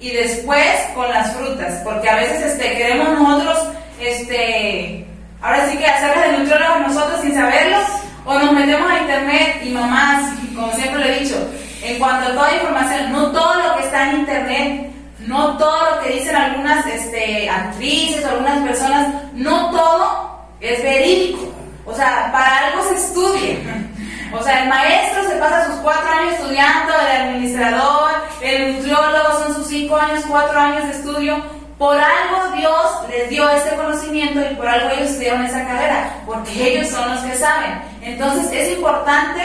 y 0.00 0.10
después 0.10 0.66
con 0.94 1.08
las 1.10 1.32
frutas, 1.34 1.80
porque 1.84 2.08
a 2.08 2.16
veces 2.16 2.52
este, 2.52 2.76
queremos 2.76 3.18
nosotros 3.18 3.68
este, 4.00 5.08
Ahora 5.40 5.70
sí 5.70 5.78
que 5.78 5.86
hacerlo 5.86 6.20
de 6.20 6.38
nutriólogo 6.38 6.80
nosotros 6.80 7.20
sin 7.20 7.32
saberlo, 7.32 7.76
o 8.24 8.38
nos 8.38 8.52
metemos 8.52 8.90
a 8.90 8.98
internet 8.98 9.60
y 9.62 9.70
mamás, 9.70 10.32
como 10.54 10.72
siempre 10.72 11.04
le 11.04 11.16
he 11.16 11.20
dicho, 11.20 11.36
en 11.82 11.98
cuanto 11.98 12.32
a 12.32 12.34
toda 12.34 12.54
información, 12.56 13.12
no 13.12 13.30
todo 13.30 13.54
lo 13.54 13.76
que 13.76 13.84
está 13.84 14.10
en 14.10 14.20
internet, 14.20 14.92
no 15.20 15.56
todo 15.56 15.90
lo 15.90 16.00
que 16.02 16.14
dicen 16.14 16.34
algunas 16.34 16.84
este, 16.86 17.48
actrices 17.48 18.24
o 18.24 18.30
algunas 18.30 18.66
personas, 18.66 19.14
no 19.34 19.70
todo 19.70 20.40
es 20.60 20.82
verídico. 20.82 21.52
O 21.86 21.94
sea, 21.94 22.30
para 22.32 22.66
algo 22.66 22.82
se 22.88 22.94
estudia. 22.96 23.58
O 24.30 24.42
sea, 24.42 24.62
el 24.62 24.68
maestro 24.68 25.26
se 25.26 25.36
pasa 25.36 25.68
sus 25.68 25.76
cuatro 25.76 26.06
años 26.06 26.34
estudiando, 26.34 26.92
el 27.00 27.22
administrador, 27.22 28.10
el 28.42 28.76
nutriólogo 28.76 29.38
son 29.38 29.54
sus 29.54 29.68
cinco 29.68 29.96
años, 29.96 30.22
cuatro 30.28 30.60
años 30.60 30.84
de 30.84 30.90
estudio 30.90 31.42
por 31.78 31.96
algo 31.96 32.56
Dios 32.56 33.08
les 33.08 33.30
dio 33.30 33.48
ese 33.48 33.76
conocimiento 33.76 34.40
y 34.40 34.54
por 34.56 34.66
algo 34.68 34.90
ellos 34.90 35.10
estudiaron 35.10 35.46
esa 35.46 35.64
carrera, 35.64 36.12
porque 36.26 36.74
ellos 36.74 36.88
son 36.88 37.14
los 37.14 37.20
que 37.20 37.36
saben. 37.36 37.80
Entonces 38.02 38.50
es 38.52 38.76
importante, 38.76 39.40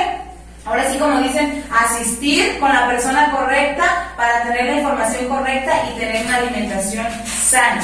ahora 0.65 0.91
sí 0.91 0.97
como 0.97 1.19
dicen, 1.21 1.63
asistir 1.71 2.59
con 2.59 2.73
la 2.73 2.87
persona 2.87 3.31
correcta 3.31 4.13
para 4.17 4.43
tener 4.43 4.65
la 4.65 4.75
información 4.77 5.27
correcta 5.27 5.83
y 5.91 5.99
tener 5.99 6.25
una 6.25 6.37
alimentación 6.37 7.05
sana. 7.25 7.83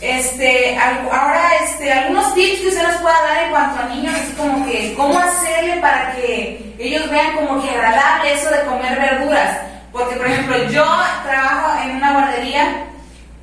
Este, 0.00 0.78
ahora, 0.78 1.56
este, 1.64 1.92
algunos 1.92 2.32
tips 2.34 2.60
que 2.60 2.68
usted 2.68 2.82
nos 2.84 3.00
pueda 3.02 3.20
dar 3.20 3.44
en 3.44 3.50
cuanto 3.50 3.82
a 3.82 3.94
niños, 3.94 4.14
así 4.14 4.32
como 4.34 4.64
que, 4.64 4.94
¿cómo 4.96 5.18
hacerle 5.18 5.76
para 5.78 6.14
que 6.14 6.74
ellos 6.78 7.10
vean 7.10 7.34
como 7.34 7.60
que 7.60 7.68
agradable 7.68 8.32
eso 8.32 8.48
de 8.48 8.62
comer 8.62 8.96
verduras? 8.96 9.58
Porque, 9.90 10.14
por 10.14 10.26
ejemplo, 10.26 10.56
yo 10.68 10.86
trabajo 11.24 11.82
en 11.82 11.96
una 11.96 12.12
guardería 12.12 12.84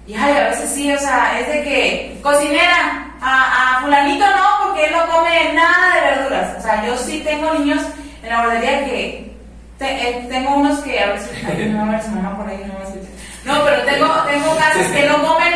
y 0.07 0.13
ay, 0.13 0.37
a 0.37 0.49
veces 0.49 0.69
sí, 0.69 0.93
o 0.93 0.99
sea, 0.99 1.39
es 1.39 1.47
de 1.47 1.63
que, 1.63 2.19
cocinera, 2.21 3.11
a, 3.21 3.77
a 3.77 3.81
fulanito 3.81 4.25
no, 4.25 4.67
porque 4.67 4.85
él 4.85 4.91
no 4.91 5.07
come 5.07 5.53
nada 5.53 5.95
de 5.95 6.01
verduras. 6.01 6.55
O 6.59 6.61
sea, 6.61 6.85
yo 6.85 6.95
sí 6.97 7.21
tengo 7.25 7.53
niños 7.55 7.81
en 8.21 8.29
la 8.29 8.43
guardería 8.43 8.85
que, 8.85 9.35
eh, 9.79 10.25
tengo 10.29 10.55
unos 10.55 10.79
que, 10.79 10.99
a 10.99 11.17
si, 11.19 11.65
no 11.69 11.81
a 11.83 12.37
por 12.37 12.47
ahí, 12.47 12.63
no. 12.67 13.53
No, 13.53 13.63
pero 13.63 13.83
tengo, 13.83 14.07
tengo 14.23 14.55
casos 14.55 14.87
que 14.87 15.07
no 15.07 15.21
comen 15.21 15.53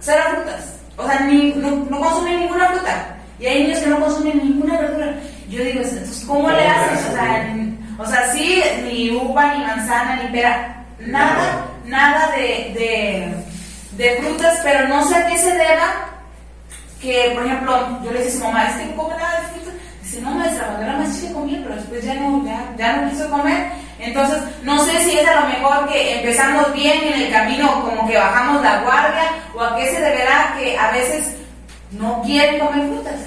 cero 0.00 0.22
frutas. 0.30 0.76
O 0.96 1.06
sea, 1.06 1.20
ni, 1.20 1.52
no, 1.52 1.70
no, 1.90 2.00
consumen 2.00 2.40
ninguna 2.40 2.68
fruta. 2.68 3.16
Y 3.38 3.46
hay 3.46 3.62
niños 3.64 3.78
que 3.80 3.90
no 3.90 4.00
consumen 4.00 4.38
ninguna 4.38 4.78
verdura. 4.78 5.14
Yo 5.48 5.62
digo, 5.62 5.80
entonces, 5.82 6.24
¿cómo 6.26 6.50
le 6.50 6.66
haces? 6.66 7.06
O 7.08 7.12
sea, 7.12 7.56
o 7.98 8.06
sea, 8.06 8.32
sí, 8.32 8.62
ni 8.84 9.10
uva, 9.10 9.54
ni 9.54 9.64
manzana, 9.64 10.22
ni 10.22 10.28
pera, 10.30 10.84
nada, 11.00 11.66
nada 11.84 12.30
de, 12.36 12.72
de 12.74 13.34
de 13.98 14.16
frutas, 14.22 14.60
pero 14.62 14.88
no 14.88 15.06
sé 15.06 15.16
a 15.16 15.26
qué 15.26 15.36
se 15.36 15.52
deba 15.52 16.08
que, 17.02 17.32
por 17.34 17.44
ejemplo, 17.44 18.00
yo 18.04 18.12
le 18.12 18.20
decía 18.20 18.32
a 18.32 18.36
su 18.36 18.44
mamá, 18.44 18.68
es 18.68 18.76
que 18.76 18.86
no 18.86 19.02
come 19.02 19.16
nada 19.16 19.40
de 19.40 19.46
frutas. 19.48 19.74
Dice, 20.02 20.20
no, 20.22 20.30
maestra, 20.30 20.66
cuando 20.66 20.84
era 20.84 20.96
más 20.96 21.20
chica 21.20 21.32
comía, 21.34 21.60
pero 21.62 21.74
después 21.74 22.04
ya 22.04 22.14
no, 22.14 22.44
ya, 22.46 22.74
ya 22.78 22.96
no 22.96 23.10
quiso 23.10 23.28
comer. 23.28 23.66
Entonces, 23.98 24.38
no 24.62 24.84
sé 24.84 24.98
si 25.00 25.18
es 25.18 25.28
a 25.28 25.40
lo 25.40 25.48
mejor 25.48 25.88
que 25.88 26.20
empezamos 26.20 26.72
bien 26.72 27.02
en 27.02 27.22
el 27.22 27.32
camino 27.32 27.82
como 27.82 28.08
que 28.08 28.16
bajamos 28.16 28.62
la 28.62 28.82
guardia, 28.82 29.30
o 29.54 29.60
a 29.60 29.76
qué 29.76 29.86
se 29.90 30.00
deberá 30.00 30.54
que 30.58 30.78
a 30.78 30.92
veces 30.92 31.34
no 31.90 32.22
quieren 32.24 32.58
comer 32.58 32.86
frutas 32.88 33.20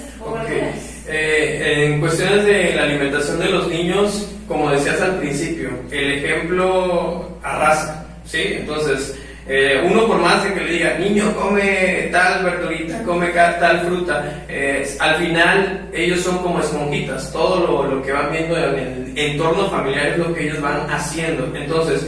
eh, 1.08 1.84
en 1.84 2.00
cuestiones 2.00 2.44
de 2.44 2.74
la 2.74 2.84
alimentación 2.84 3.38
de 3.40 3.50
los 3.50 3.68
niños, 3.68 4.28
como 4.48 4.70
decías 4.70 5.00
al 5.00 5.18
principio, 5.18 5.70
el 5.90 6.12
ejemplo 6.12 7.28
arrasa, 7.42 8.06
¿sí? 8.24 8.54
Entonces, 8.60 9.14
eh, 9.48 9.82
uno 9.84 10.06
por 10.06 10.18
más 10.18 10.44
que 10.44 10.60
le 10.60 10.72
diga, 10.72 10.98
niño, 10.98 11.34
come 11.34 12.08
tal 12.12 12.44
verdurita, 12.44 13.02
come 13.02 13.28
tal 13.28 13.80
fruta, 13.80 14.44
eh, 14.48 14.86
al 15.00 15.16
final 15.16 15.88
ellos 15.92 16.20
son 16.20 16.38
como 16.38 16.60
esponjitas, 16.60 17.32
todo 17.32 17.66
lo, 17.66 17.94
lo, 17.94 18.02
que 18.02 18.12
van 18.12 18.30
viendo 18.30 18.56
en 18.56 18.78
el 18.78 19.18
entorno 19.18 19.68
familiar 19.68 20.06
es 20.08 20.18
lo 20.18 20.32
que 20.32 20.44
ellos 20.44 20.60
van 20.60 20.88
haciendo. 20.88 21.50
Entonces, 21.56 22.06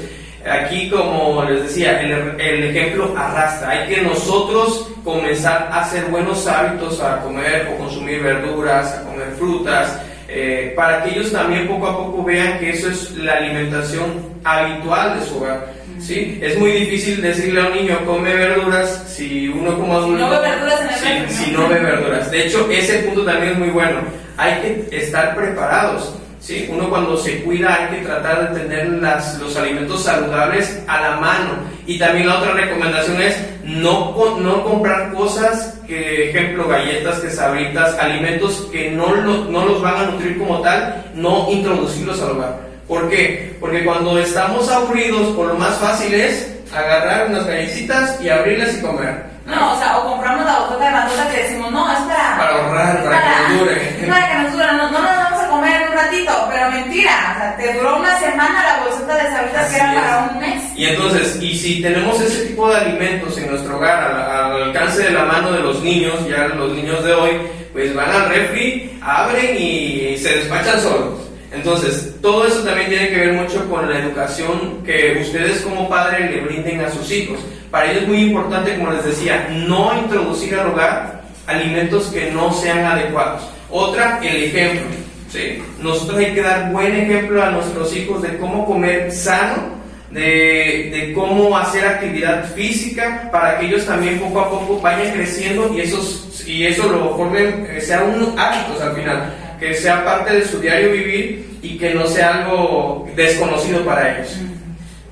aquí 0.48 0.88
como 0.88 1.44
les 1.44 1.64
decía, 1.64 2.00
el, 2.00 2.40
el 2.40 2.64
ejemplo 2.64 3.12
arrastra, 3.16 3.70
hay 3.70 3.88
que 3.88 4.02
nosotros 4.02 4.90
comenzar 5.02 5.68
a 5.70 5.80
hacer 5.80 6.04
buenos 6.06 6.46
hábitos 6.46 7.00
a 7.00 7.20
comer 7.20 7.68
o 7.72 7.78
consumir 7.78 8.22
verduras, 8.22 8.94
a 8.94 9.04
comer 9.04 9.28
frutas, 9.38 10.00
eh, 10.28 10.72
para 10.74 11.02
que 11.02 11.10
ellos 11.10 11.30
también 11.30 11.68
poco 11.68 11.86
a 11.86 11.96
poco 11.96 12.24
vean 12.24 12.58
que 12.58 12.70
eso 12.70 12.88
es 12.90 13.12
la 13.12 13.34
alimentación 13.34 14.34
habitual 14.42 15.20
de 15.20 15.26
su 15.26 15.36
hogar. 15.36 15.72
¿Sí? 16.04 16.38
Es 16.42 16.58
muy 16.58 16.72
difícil 16.72 17.22
decirle 17.22 17.60
a 17.60 17.66
un 17.66 17.74
niño 17.74 18.04
come 18.04 18.34
verduras 18.34 19.04
si 19.08 19.48
uno 19.48 19.78
como 19.78 19.96
adulto... 19.96 20.18
no 20.18 20.30
ve 20.30 20.38
verduras 20.38 20.80
en 21.02 21.16
el 21.16 21.30
si, 21.30 21.50
no 21.50 21.68
ve 21.68 21.78
verduras. 21.78 22.30
De 22.30 22.46
hecho, 22.46 22.68
ese 22.70 22.98
punto 23.00 23.24
también 23.24 23.52
es 23.52 23.58
muy 23.58 23.70
bueno. 23.70 24.00
Hay 24.36 24.60
que 24.60 24.98
estar 24.98 25.34
preparados. 25.34 26.14
¿sí? 26.40 26.68
Uno 26.70 26.90
cuando 26.90 27.16
se 27.16 27.42
cuida 27.42 27.74
hay 27.74 27.96
que 27.96 28.04
tratar 28.04 28.52
de 28.52 28.60
tener 28.60 28.88
las, 28.88 29.38
los 29.38 29.56
alimentos 29.56 30.02
saludables 30.02 30.82
a 30.86 31.00
la 31.00 31.16
mano. 31.16 31.52
Y 31.86 31.98
también 31.98 32.26
la 32.26 32.38
otra 32.38 32.52
recomendación 32.52 33.20
es 33.22 33.36
no, 33.64 34.14
no 34.40 34.64
comprar 34.64 35.12
cosas, 35.12 35.80
que 35.86 36.30
ejemplo 36.30 36.68
galletas, 36.68 37.20
que 37.20 37.30
sabritas, 37.30 37.98
alimentos 37.98 38.68
que 38.70 38.90
no, 38.90 39.16
no 39.16 39.64
los 39.64 39.80
van 39.80 39.96
a 39.96 40.10
nutrir 40.10 40.38
como 40.38 40.60
tal, 40.60 41.04
no 41.14 41.48
introducirlos 41.50 42.20
al 42.20 42.32
hogar. 42.32 42.73
¿Por 42.88 43.08
qué? 43.08 43.56
Porque 43.60 43.84
cuando 43.84 44.18
estamos 44.18 44.70
aburridos, 44.70 45.28
por 45.34 45.46
lo 45.46 45.54
más 45.54 45.74
fácil 45.76 46.12
es 46.12 46.54
agarrar 46.74 47.28
unas 47.28 47.46
galletitas 47.46 48.20
y 48.20 48.28
abrirlas 48.28 48.74
y 48.76 48.80
comer. 48.80 49.34
No, 49.46 49.74
o 49.74 49.78
sea, 49.78 49.98
o 49.98 50.10
compramos 50.10 50.44
la 50.44 50.58
botota 50.60 50.84
de 50.86 50.92
bandota 50.92 51.30
que 51.30 51.42
decimos, 51.42 51.70
no, 51.70 51.92
es 51.92 51.98
para... 52.00 52.36
Para 52.38 52.50
ahorrar, 52.50 53.04
para, 53.04 53.20
que 53.20 53.52
nos 53.52 53.60
dure. 53.60 53.74
Para 54.08 54.28
que 54.28 54.38
nos 54.38 54.52
dure, 54.52 54.66
no, 54.66 54.90
no 54.90 55.00
nos 55.00 55.16
vamos 55.16 55.44
a 55.44 55.48
comer 55.48 55.82
en 55.82 55.88
un 55.88 55.94
ratito, 55.94 56.48
pero 56.50 56.70
mentira, 56.70 57.34
o 57.34 57.38
sea, 57.38 57.56
te 57.56 57.72
duró 57.74 57.96
una 57.98 58.18
semana 58.18 58.62
la 58.62 58.84
bolsita 58.84 59.14
de 59.14 59.30
sabritas 59.30 59.70
que 59.70 59.76
era 59.76 59.92
para 59.92 60.30
un 60.32 60.40
mes. 60.40 60.62
Y 60.76 60.86
entonces, 60.86 61.38
y 61.42 61.54
si 61.56 61.82
tenemos 61.82 62.20
ese 62.20 62.46
tipo 62.46 62.70
de 62.70 62.76
alimentos 62.76 63.36
en 63.36 63.50
nuestro 63.50 63.76
hogar, 63.76 64.02
al, 64.02 64.62
alcance 64.62 65.02
de 65.02 65.10
la 65.10 65.24
mano 65.24 65.52
de 65.52 65.60
los 65.60 65.82
niños, 65.82 66.14
ya 66.26 66.48
los 66.48 66.72
niños 66.72 67.04
de 67.04 67.12
hoy, 67.12 67.32
pues 67.72 67.94
van 67.94 68.10
al 68.10 68.28
refri, 68.30 68.98
abren 69.02 69.56
y 69.58 70.16
se 70.18 70.38
despachan 70.38 70.80
solos. 70.80 71.23
Entonces, 71.54 72.14
todo 72.20 72.46
eso 72.46 72.60
también 72.60 72.88
tiene 72.88 73.08
que 73.08 73.16
ver 73.16 73.32
mucho 73.32 73.68
con 73.68 73.88
la 73.88 73.98
educación 73.98 74.82
que 74.84 75.18
ustedes 75.22 75.60
como 75.62 75.88
padres 75.88 76.30
le 76.30 76.40
brinden 76.40 76.80
a 76.80 76.90
sus 76.90 77.10
hijos. 77.10 77.38
Para 77.70 77.90
ellos 77.90 78.02
es 78.02 78.08
muy 78.08 78.22
importante, 78.22 78.76
como 78.76 78.92
les 78.92 79.04
decía, 79.04 79.48
no 79.50 79.96
introducir 79.98 80.54
al 80.54 80.68
hogar 80.68 81.22
alimentos 81.46 82.06
que 82.06 82.30
no 82.30 82.52
sean 82.52 82.84
adecuados. 82.84 83.42
Otra, 83.70 84.20
el 84.22 84.44
ejemplo. 84.44 84.82
¿sí? 85.30 85.62
Nosotros 85.80 86.18
hay 86.18 86.34
que 86.34 86.42
dar 86.42 86.72
buen 86.72 86.94
ejemplo 86.94 87.42
a 87.42 87.50
nuestros 87.50 87.94
hijos 87.96 88.22
de 88.22 88.36
cómo 88.38 88.66
comer 88.66 89.12
sano, 89.12 89.74
de, 90.10 91.12
cómo 91.14 91.56
hacer 91.56 91.84
actividad 91.84 92.44
física 92.54 93.28
para 93.32 93.58
que 93.58 93.66
ellos 93.66 93.84
también 93.84 94.20
poco 94.20 94.40
a 94.40 94.50
poco 94.50 94.80
vayan 94.80 95.12
creciendo 95.12 95.72
y, 95.74 95.80
esos, 95.80 96.44
y 96.46 96.66
eso 96.66 96.88
lo 96.88 97.16
formen, 97.16 97.68
sean 97.80 98.14
unos 98.14 98.38
hábitos 98.38 98.80
al 98.80 98.94
final 98.94 99.43
que 99.58 99.74
sea 99.74 100.04
parte 100.04 100.34
de 100.34 100.44
su 100.44 100.60
diario 100.60 100.92
vivir 100.92 101.58
y 101.62 101.78
que 101.78 101.94
no 101.94 102.06
sea 102.06 102.34
algo 102.34 103.08
desconocido 103.14 103.84
para 103.84 104.16
ellos. 104.16 104.36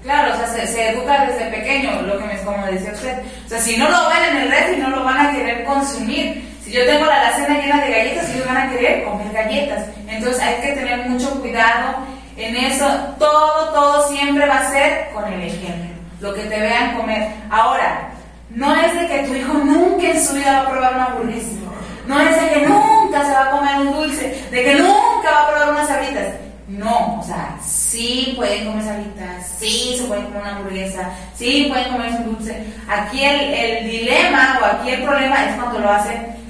Claro, 0.03 0.35
o 0.35 0.37
sea, 0.37 0.67
se, 0.67 0.91
educa 0.91 1.27
desde 1.27 1.51
pequeño, 1.51 2.03
lo 2.03 2.19
que 2.19 2.25
me, 2.25 2.41
como 2.41 2.67
decía 2.67 2.93
usted. 2.93 3.19
O 3.47 3.49
sea, 3.49 3.61
si 3.61 3.77
no 3.77 3.89
lo 3.89 4.09
ven 4.09 4.25
en 4.31 4.37
el 4.43 4.51
refri, 4.51 4.77
no 4.79 4.91
lo 4.91 5.05
van 5.05 5.27
a 5.27 5.33
querer 5.33 5.65
consumir. 5.65 6.45
Si 6.65 6.73
yo 6.73 6.85
tengo 6.85 7.07
la 7.07 7.21
alacena 7.21 7.61
llena 7.61 7.85
de 7.85 7.91
galletas, 7.91 8.31
ellos 8.31 8.47
van 8.47 8.57
a 8.57 8.71
querer 8.71 9.05
comer 9.05 9.33
galletas. 9.33 9.87
Entonces 10.09 10.43
hay 10.43 10.57
que 10.57 10.73
tener 10.73 11.09
mucho 11.09 11.41
cuidado 11.41 11.99
en 12.37 12.57
eso. 12.57 12.87
Todo, 13.19 13.73
todo 13.73 14.09
siempre 14.09 14.47
va 14.47 14.59
a 14.59 14.71
ser 14.71 15.11
con 15.15 15.33
el 15.33 15.43
ejemplo. 15.43 15.91
Lo 16.21 16.35
que 16.35 16.43
te 16.43 16.61
vean 16.61 16.97
comer. 16.97 17.29
Ahora, 17.51 18.11
no 18.51 18.75
es 18.75 18.95
de 18.95 19.07
que 19.07 19.23
tu 19.29 19.35
hijo 19.35 19.55
nunca 19.55 20.09
en 20.09 20.25
su 20.25 20.35
vida 20.35 20.53
va 20.53 20.67
a 20.67 20.71
probar 20.71 20.95
una 20.95 21.05
hamburguesa. 21.07 21.62
No 22.07 22.21
es 22.21 22.41
de 22.41 22.49
que 22.51 22.67
nunca 22.67 23.25
se 23.25 23.33
va 23.33 23.47
a 23.47 23.51
comer 23.51 23.77
un 23.81 23.93
dulce, 23.93 24.45
de 24.51 24.65
que 24.65 24.75
nunca 24.75 25.31
va 25.31 25.43
a 25.43 25.49
probar 25.51 25.71
unas 25.71 25.89
sabritas. 25.89 26.35
No, 26.69 27.21
o 27.21 27.23
sea, 27.23 27.59
sí 27.65 28.33
pueden 28.37 28.67
comer 28.67 28.85
sabritas, 28.85 29.55
sí 29.59 29.95
se 29.99 30.05
pueden 30.05 30.25
comer 30.25 30.41
una 30.41 30.57
hamburguesa, 30.57 31.11
sí 31.35 31.67
pueden 31.69 31.93
comer 31.93 32.13
un 32.13 32.35
dulce. 32.35 32.65
Aquí 32.89 33.23
el, 33.25 33.41
el 33.53 33.91
dilema 33.91 34.59
o 34.63 34.65
aquí 34.65 34.91
el 34.91 35.03
problema 35.03 35.45
es 35.45 35.55
cuando 35.57 35.79
lo 35.81 35.91
hacen 35.91 36.42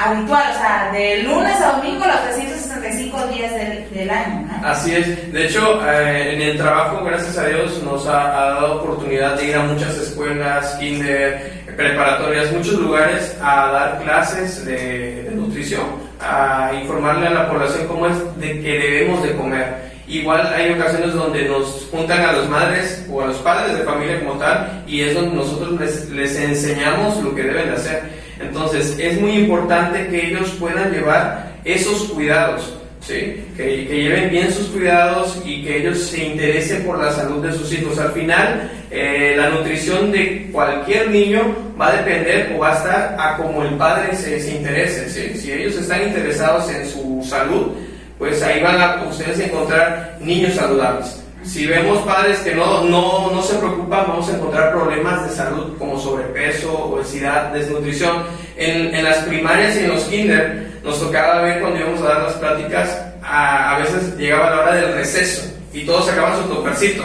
habitual, 0.00 0.42
o 0.50 0.58
sea, 0.58 0.90
de 0.92 1.22
lunes 1.22 1.60
a 1.60 1.72
domingo 1.76 2.06
los 2.06 2.22
365 2.22 3.26
días 3.28 3.52
del, 3.52 3.90
del 3.90 4.10
año. 4.10 4.46
¿no? 4.46 4.66
Así 4.66 4.94
es. 4.94 5.32
De 5.32 5.46
hecho, 5.46 5.80
eh, 5.86 6.34
en 6.34 6.42
el 6.42 6.56
trabajo, 6.56 7.04
gracias 7.04 7.36
a 7.38 7.46
Dios, 7.46 7.82
nos 7.82 8.06
ha, 8.06 8.10
dado 8.10 8.80
oportunidad 8.80 9.36
de 9.36 9.48
ir 9.48 9.56
a 9.56 9.62
muchas 9.64 9.96
escuelas, 9.96 10.76
kinder, 10.80 11.64
preparatorias, 11.76 12.52
muchos 12.52 12.74
lugares 12.74 13.36
a 13.42 13.70
dar 13.72 14.02
clases 14.02 14.64
de, 14.64 15.24
de 15.24 15.30
nutrición, 15.32 15.84
a 16.20 16.72
informarle 16.80 17.26
a 17.26 17.30
la 17.30 17.48
población 17.48 17.86
cómo 17.86 18.06
es 18.06 18.40
de 18.40 18.60
que 18.60 18.78
debemos 18.78 19.22
de 19.22 19.36
comer. 19.36 19.90
Igual 20.08 20.52
hay 20.52 20.72
ocasiones 20.72 21.14
donde 21.14 21.48
nos 21.48 21.86
juntan 21.88 22.20
a 22.20 22.32
las 22.32 22.48
madres 22.48 23.06
o 23.08 23.22
a 23.22 23.26
los 23.26 23.36
padres 23.36 23.78
de 23.78 23.84
familia 23.84 24.18
como 24.24 24.40
tal 24.40 24.82
y 24.84 25.02
es 25.02 25.14
donde 25.14 25.36
nosotros 25.36 25.78
les, 25.78 26.10
les 26.10 26.36
enseñamos 26.36 27.22
lo 27.22 27.32
que 27.32 27.42
deben 27.44 27.68
de 27.68 27.76
hacer. 27.76 28.19
Entonces, 28.40 28.96
es 28.98 29.20
muy 29.20 29.32
importante 29.32 30.08
que 30.08 30.28
ellos 30.28 30.50
puedan 30.58 30.90
llevar 30.90 31.52
esos 31.64 32.04
cuidados, 32.04 32.72
¿sí? 33.00 33.44
que, 33.56 33.86
lleven 33.86 34.30
bien 34.30 34.50
sus 34.50 34.68
cuidados 34.68 35.40
y 35.44 35.62
que 35.62 35.78
ellos 35.78 35.98
se 35.98 36.24
interesen 36.24 36.84
por 36.84 36.98
la 36.98 37.12
salud 37.12 37.44
de 37.44 37.52
sus 37.52 37.70
hijos. 37.72 37.98
Al 37.98 38.12
final, 38.12 38.70
eh, 38.90 39.34
la 39.36 39.50
nutrición 39.50 40.10
de 40.10 40.48
cualquier 40.50 41.10
niño 41.10 41.54
va 41.78 41.88
a 41.88 41.96
depender 41.96 42.54
o 42.56 42.60
va 42.60 42.72
a 42.72 42.76
estar 42.76 43.16
a 43.18 43.36
como 43.36 43.62
el 43.62 43.74
padre 43.74 44.16
se, 44.16 44.40
se 44.40 44.56
interese. 44.56 45.10
¿sí? 45.10 45.38
Si 45.38 45.52
ellos 45.52 45.76
están 45.76 46.02
interesados 46.08 46.70
en 46.70 46.86
su 46.88 47.22
salud, 47.28 47.72
pues 48.18 48.42
ahí 48.42 48.62
van 48.62 48.80
a 48.80 49.04
ustedes 49.04 49.38
encontrar 49.40 50.16
niños 50.20 50.54
saludables. 50.54 51.19
Si 51.44 51.66
vemos 51.66 51.98
padres 52.00 52.38
que 52.40 52.54
no, 52.54 52.84
no, 52.84 53.30
no 53.30 53.42
se 53.42 53.54
preocupan, 53.56 54.06
vamos 54.08 54.28
a 54.28 54.36
encontrar 54.36 54.72
problemas 54.72 55.28
de 55.28 55.34
salud 55.34 55.76
como 55.78 55.98
sobrepeso, 55.98 56.72
obesidad, 56.72 57.52
desnutrición. 57.52 58.24
En, 58.56 58.94
en 58.94 59.04
las 59.04 59.18
primarias 59.24 59.76
y 59.76 59.80
en 59.80 59.88
los 59.88 60.04
kinder 60.04 60.70
nos 60.84 61.00
tocaba 61.00 61.42
ver 61.42 61.60
cuando 61.60 61.80
íbamos 61.80 62.00
a 62.02 62.04
dar 62.04 62.22
las 62.24 62.34
pláticas, 62.34 62.98
a, 63.22 63.76
a 63.76 63.78
veces 63.78 64.16
llegaba 64.16 64.50
la 64.50 64.60
hora 64.60 64.74
del 64.74 64.94
receso 64.94 65.42
y 65.72 65.84
todos 65.84 66.06
sacaban 66.06 66.36
su 66.36 66.48
topercito. 66.48 67.04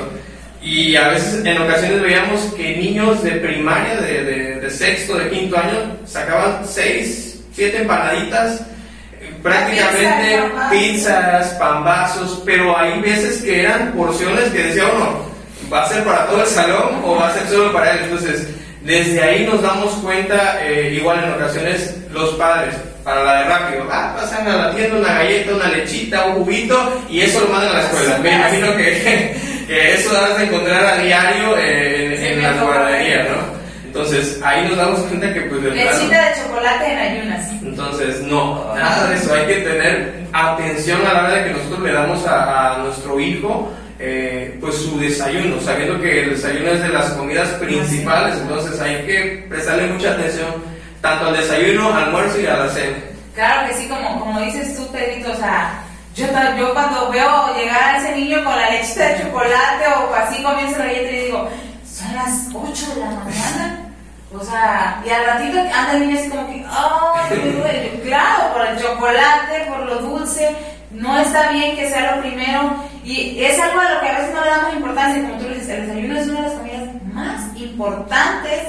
Y 0.62 0.96
a 0.96 1.10
veces, 1.10 1.46
en 1.46 1.62
ocasiones 1.62 2.02
veíamos 2.02 2.42
que 2.56 2.76
niños 2.76 3.24
de 3.24 3.32
primaria, 3.32 4.02
de, 4.02 4.24
de, 4.24 4.60
de 4.62 4.70
sexto, 4.70 5.16
de 5.16 5.30
quinto 5.30 5.58
año, 5.58 5.96
sacaban 6.06 6.62
seis, 6.66 7.42
siete 7.54 7.82
empanaditas 7.82 8.62
prácticamente 9.46 10.52
pizzas, 10.72 11.50
pambazos, 11.60 12.42
pero 12.44 12.76
hay 12.76 13.00
veces 13.00 13.44
que 13.44 13.62
eran 13.62 13.92
porciones 13.92 14.46
que 14.46 14.64
decía 14.64 14.86
uno, 14.92 15.20
¿va 15.72 15.84
a 15.84 15.88
ser 15.88 16.04
para 16.04 16.26
todo 16.26 16.42
el 16.42 16.48
salón 16.48 17.04
o 17.04 17.16
va 17.16 17.28
a 17.28 17.34
ser 17.34 17.48
solo 17.50 17.72
para 17.72 17.92
él? 17.92 18.00
Entonces, 18.06 18.48
desde 18.82 19.22
ahí 19.22 19.46
nos 19.46 19.62
damos 19.62 19.94
cuenta, 20.02 20.58
eh, 20.64 20.96
igual 20.96 21.24
en 21.24 21.34
ocasiones, 21.34 21.96
los 22.12 22.32
padres, 22.32 22.74
para 23.04 23.24
la 23.24 23.36
de 23.36 23.44
rápido, 23.44 23.88
ah, 23.92 24.16
pasan 24.20 24.48
a 24.48 24.56
la 24.56 24.76
tienda 24.76 24.98
una 24.98 25.14
galleta, 25.14 25.54
una 25.54 25.68
lechita, 25.68 26.26
un 26.26 26.44
juguito 26.44 27.04
y 27.08 27.22
eso 27.22 27.42
lo 27.42 27.50
mandan 27.50 27.70
a 27.70 27.74
la 27.74 27.84
escuela. 27.84 28.18
Me 28.18 28.34
imagino 28.34 28.76
que, 28.78 29.38
que 29.68 29.94
eso 29.94 30.12
vas 30.12 30.40
a 30.40 30.44
encontrar 30.44 30.86
a 30.88 30.98
diario 30.98 31.56
eh, 31.60 32.34
en, 32.34 32.42
las 32.42 32.60
guarderías, 32.60 33.30
¿no? 33.30 33.55
Entonces, 33.96 34.42
ahí 34.44 34.68
nos 34.68 34.76
damos 34.76 35.00
cuenta 35.04 35.34
que 35.34 35.40
pues... 35.44 35.64
Lechita 35.64 36.30
de 36.30 36.36
chocolate 36.36 36.92
en 36.92 37.00
ayunas. 37.00 37.50
Entonces, 37.62 38.22
no, 38.24 38.76
nada 38.76 39.08
de 39.08 39.16
eso. 39.16 39.34
Hay 39.34 39.48
que 39.48 39.56
tener 39.62 40.28
atención 40.34 41.00
a 41.08 41.14
la 41.14 41.24
hora 41.24 41.36
de 41.36 41.44
que 41.46 41.52
nosotros 41.52 41.80
le 41.80 41.94
damos 41.94 42.28
a, 42.28 42.78
nuestro 42.84 43.18
hijo 43.22 43.72
eh, 43.98 44.58
pues 44.60 44.76
su 44.76 45.00
desayuno, 45.00 45.62
sabiendo 45.62 45.98
que 46.02 46.24
el 46.24 46.32
desayuno 46.32 46.72
es 46.72 46.82
de 46.82 46.90
las 46.90 47.06
comidas 47.12 47.48
principales, 47.52 48.36
entonces 48.36 48.78
hay 48.82 49.06
que 49.06 49.46
prestarle 49.48 49.88
mucha 49.88 50.12
atención 50.12 50.48
tanto 51.00 51.28
al 51.28 51.38
desayuno, 51.38 51.94
al 51.94 52.04
almuerzo 52.04 52.42
y 52.42 52.48
a 52.48 52.58
la 52.58 52.68
cena. 52.68 52.98
Claro 53.34 53.70
que 53.70 53.76
sí, 53.76 53.88
como, 53.88 54.20
como 54.20 54.42
dices 54.42 54.76
tú, 54.76 54.86
Pedrito, 54.92 55.32
o 55.32 55.36
sea, 55.36 55.80
yo, 56.16 56.26
yo 56.58 56.74
cuando 56.74 57.10
veo 57.12 57.56
llegar 57.56 57.96
a 57.96 57.98
ese 58.00 58.14
niño 58.14 58.44
con 58.44 58.58
la 58.58 58.72
leche 58.72 59.00
de 59.00 59.24
chocolate 59.24 59.86
o 59.88 60.14
así 60.14 60.44
comienza 60.44 60.80
la 60.80 60.86
galleta 60.86 61.12
y 61.12 61.26
digo, 61.28 61.50
son 61.90 62.14
las 62.14 62.50
8 62.54 62.94
de 62.96 63.00
la 63.00 63.12
mañana. 63.12 63.85
O 64.34 64.44
sea, 64.44 65.02
y 65.06 65.10
al 65.10 65.26
ratito 65.26 65.60
anda 65.60 65.94
el 65.94 66.08
niño 66.08 66.20
así 66.20 66.30
como 66.30 66.48
que, 66.48 66.66
¡ay, 66.68 68.02
Claro, 68.04 68.54
por 68.54 68.66
el 68.66 68.80
chocolate, 68.80 69.66
por 69.68 69.80
lo 69.82 69.96
dulce, 69.98 70.56
no 70.92 71.18
está 71.18 71.50
bien 71.52 71.76
que 71.76 71.90
sea 71.90 72.16
lo 72.16 72.22
primero. 72.22 72.76
Y 73.04 73.44
es 73.44 73.60
algo 73.60 73.80
a 73.80 73.94
lo 73.94 74.00
que 74.00 74.10
a 74.10 74.18
veces 74.20 74.34
no 74.34 74.44
le 74.44 74.50
damos 74.50 74.74
importancia, 74.74 75.22
como 75.22 75.38
tú 75.38 75.48
dices, 75.50 75.70
el 75.70 75.88
desayuno 75.88 76.20
es 76.20 76.28
una 76.28 76.42
de 76.42 76.48
las 76.48 76.58
comidas 76.58 77.04
más 77.14 77.58
importantes. 77.58 78.62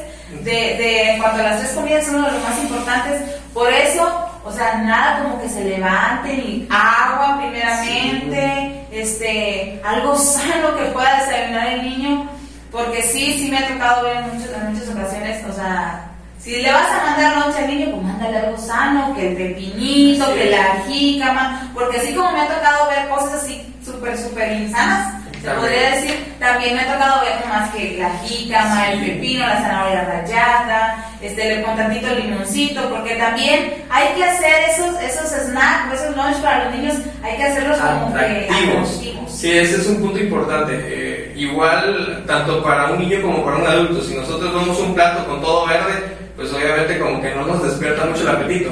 De, 0.43 0.53
de, 0.53 1.21
a 1.25 1.37
las 1.37 1.61
tres 1.61 1.73
comidas 1.73 2.05
son 2.05 2.23
de 2.23 2.31
los 2.31 2.43
más 2.43 2.59
importantes. 2.63 3.23
Por 3.55 3.73
eso, 3.73 4.29
o 4.45 4.53
sea, 4.53 4.79
nada 4.79 5.23
como 5.23 5.41
que 5.41 5.49
se 5.49 5.65
levante, 5.65 6.29
ni 6.29 6.69
agua 6.71 7.39
primeramente, 7.39 8.87
este, 8.91 9.81
algo 9.85 10.17
sano 10.17 10.77
que 10.77 10.85
pueda 10.87 11.21
desayunar 11.21 11.69
el 11.69 11.83
niño 11.83 12.29
porque 12.77 13.03
sí, 13.03 13.39
sí 13.39 13.51
me 13.51 13.59
ha 13.59 13.69
tocado 13.69 14.05
ver 14.05 14.17
en, 14.19 14.35
muchas, 14.35 14.53
en 14.53 14.73
muchas 14.73 14.89
ocasiones, 14.91 15.45
o 15.49 15.53
sea, 15.53 16.11
si 16.39 16.61
le 16.61 16.71
vas 16.71 16.91
a 16.91 17.07
mandar 17.07 17.39
noche 17.39 17.59
al 17.59 17.69
niño, 17.69 17.91
pues 17.91 18.03
mándale 18.03 18.37
algo 18.37 18.59
sano, 18.59 19.15
que 19.15 19.31
el 19.31 19.37
pepinito, 19.37 20.35
que 20.35 20.51
la 20.51 20.85
jícama, 20.87 21.71
porque 21.73 21.97
así 21.97 22.15
como 22.15 22.33
me 22.33 22.41
ha 22.41 22.49
tocado 22.49 22.89
ver 22.91 23.09
cosas 23.09 23.43
así 23.43 23.75
súper, 23.83 24.19
súper 24.19 24.53
insanas, 24.61 25.15
se 25.43 25.51
podría 25.53 25.91
decir, 25.93 26.35
también 26.39 26.75
me 26.75 26.83
ha 26.83 26.93
tocado 26.93 27.23
ver 27.23 27.49
más 27.49 27.71
que 27.71 27.97
la 27.99 28.11
jícama, 28.19 28.91
el 28.91 29.01
pepino, 29.01 29.47
la 29.47 29.61
zanahoria 29.63 30.05
rallada, 30.05 31.07
este, 31.23 31.57
le 31.57 31.65
pon 31.65 31.77
tantito 31.77 32.15
limoncito, 32.15 32.91
porque 32.91 33.15
también 33.15 33.73
hay 33.89 34.09
que 34.15 34.25
hacer 34.25 34.55
esos, 34.71 35.01
esos 35.01 35.31
snacks, 35.31 35.95
esos 35.95 36.15
lunch 36.15 36.37
para 36.43 36.65
los 36.65 36.75
niños, 36.75 36.95
hay 37.23 37.37
que 37.39 37.45
hacerlos 37.45 37.79
como 37.79 38.13
que 38.13 38.49
atractivos. 38.51 39.33
Sí, 39.33 39.51
ese 39.51 39.77
es 39.77 39.87
un 39.87 40.01
punto 40.01 40.19
importante. 40.19 40.73
Eh, 40.75 41.16
igual, 41.37 42.25
tanto 42.27 42.63
para 42.63 42.91
un 42.91 42.99
niño 42.99 43.23
como 43.23 43.45
para 43.45 43.59
un 43.59 43.67
adulto, 43.67 44.03
si 44.03 44.15
nosotros 44.15 44.53
vemos 44.53 44.79
un 44.81 44.95
plato 44.95 45.27
con 45.27 45.41
todo 45.41 45.67
verde, 45.67 46.17
pues 46.35 46.53
obviamente 46.53 46.99
como 46.99 47.21
que 47.21 47.35
no 47.35 47.47
nos 47.47 47.63
despierta 47.63 48.05
mucho 48.07 48.23
el 48.23 48.29
apetito. 48.29 48.71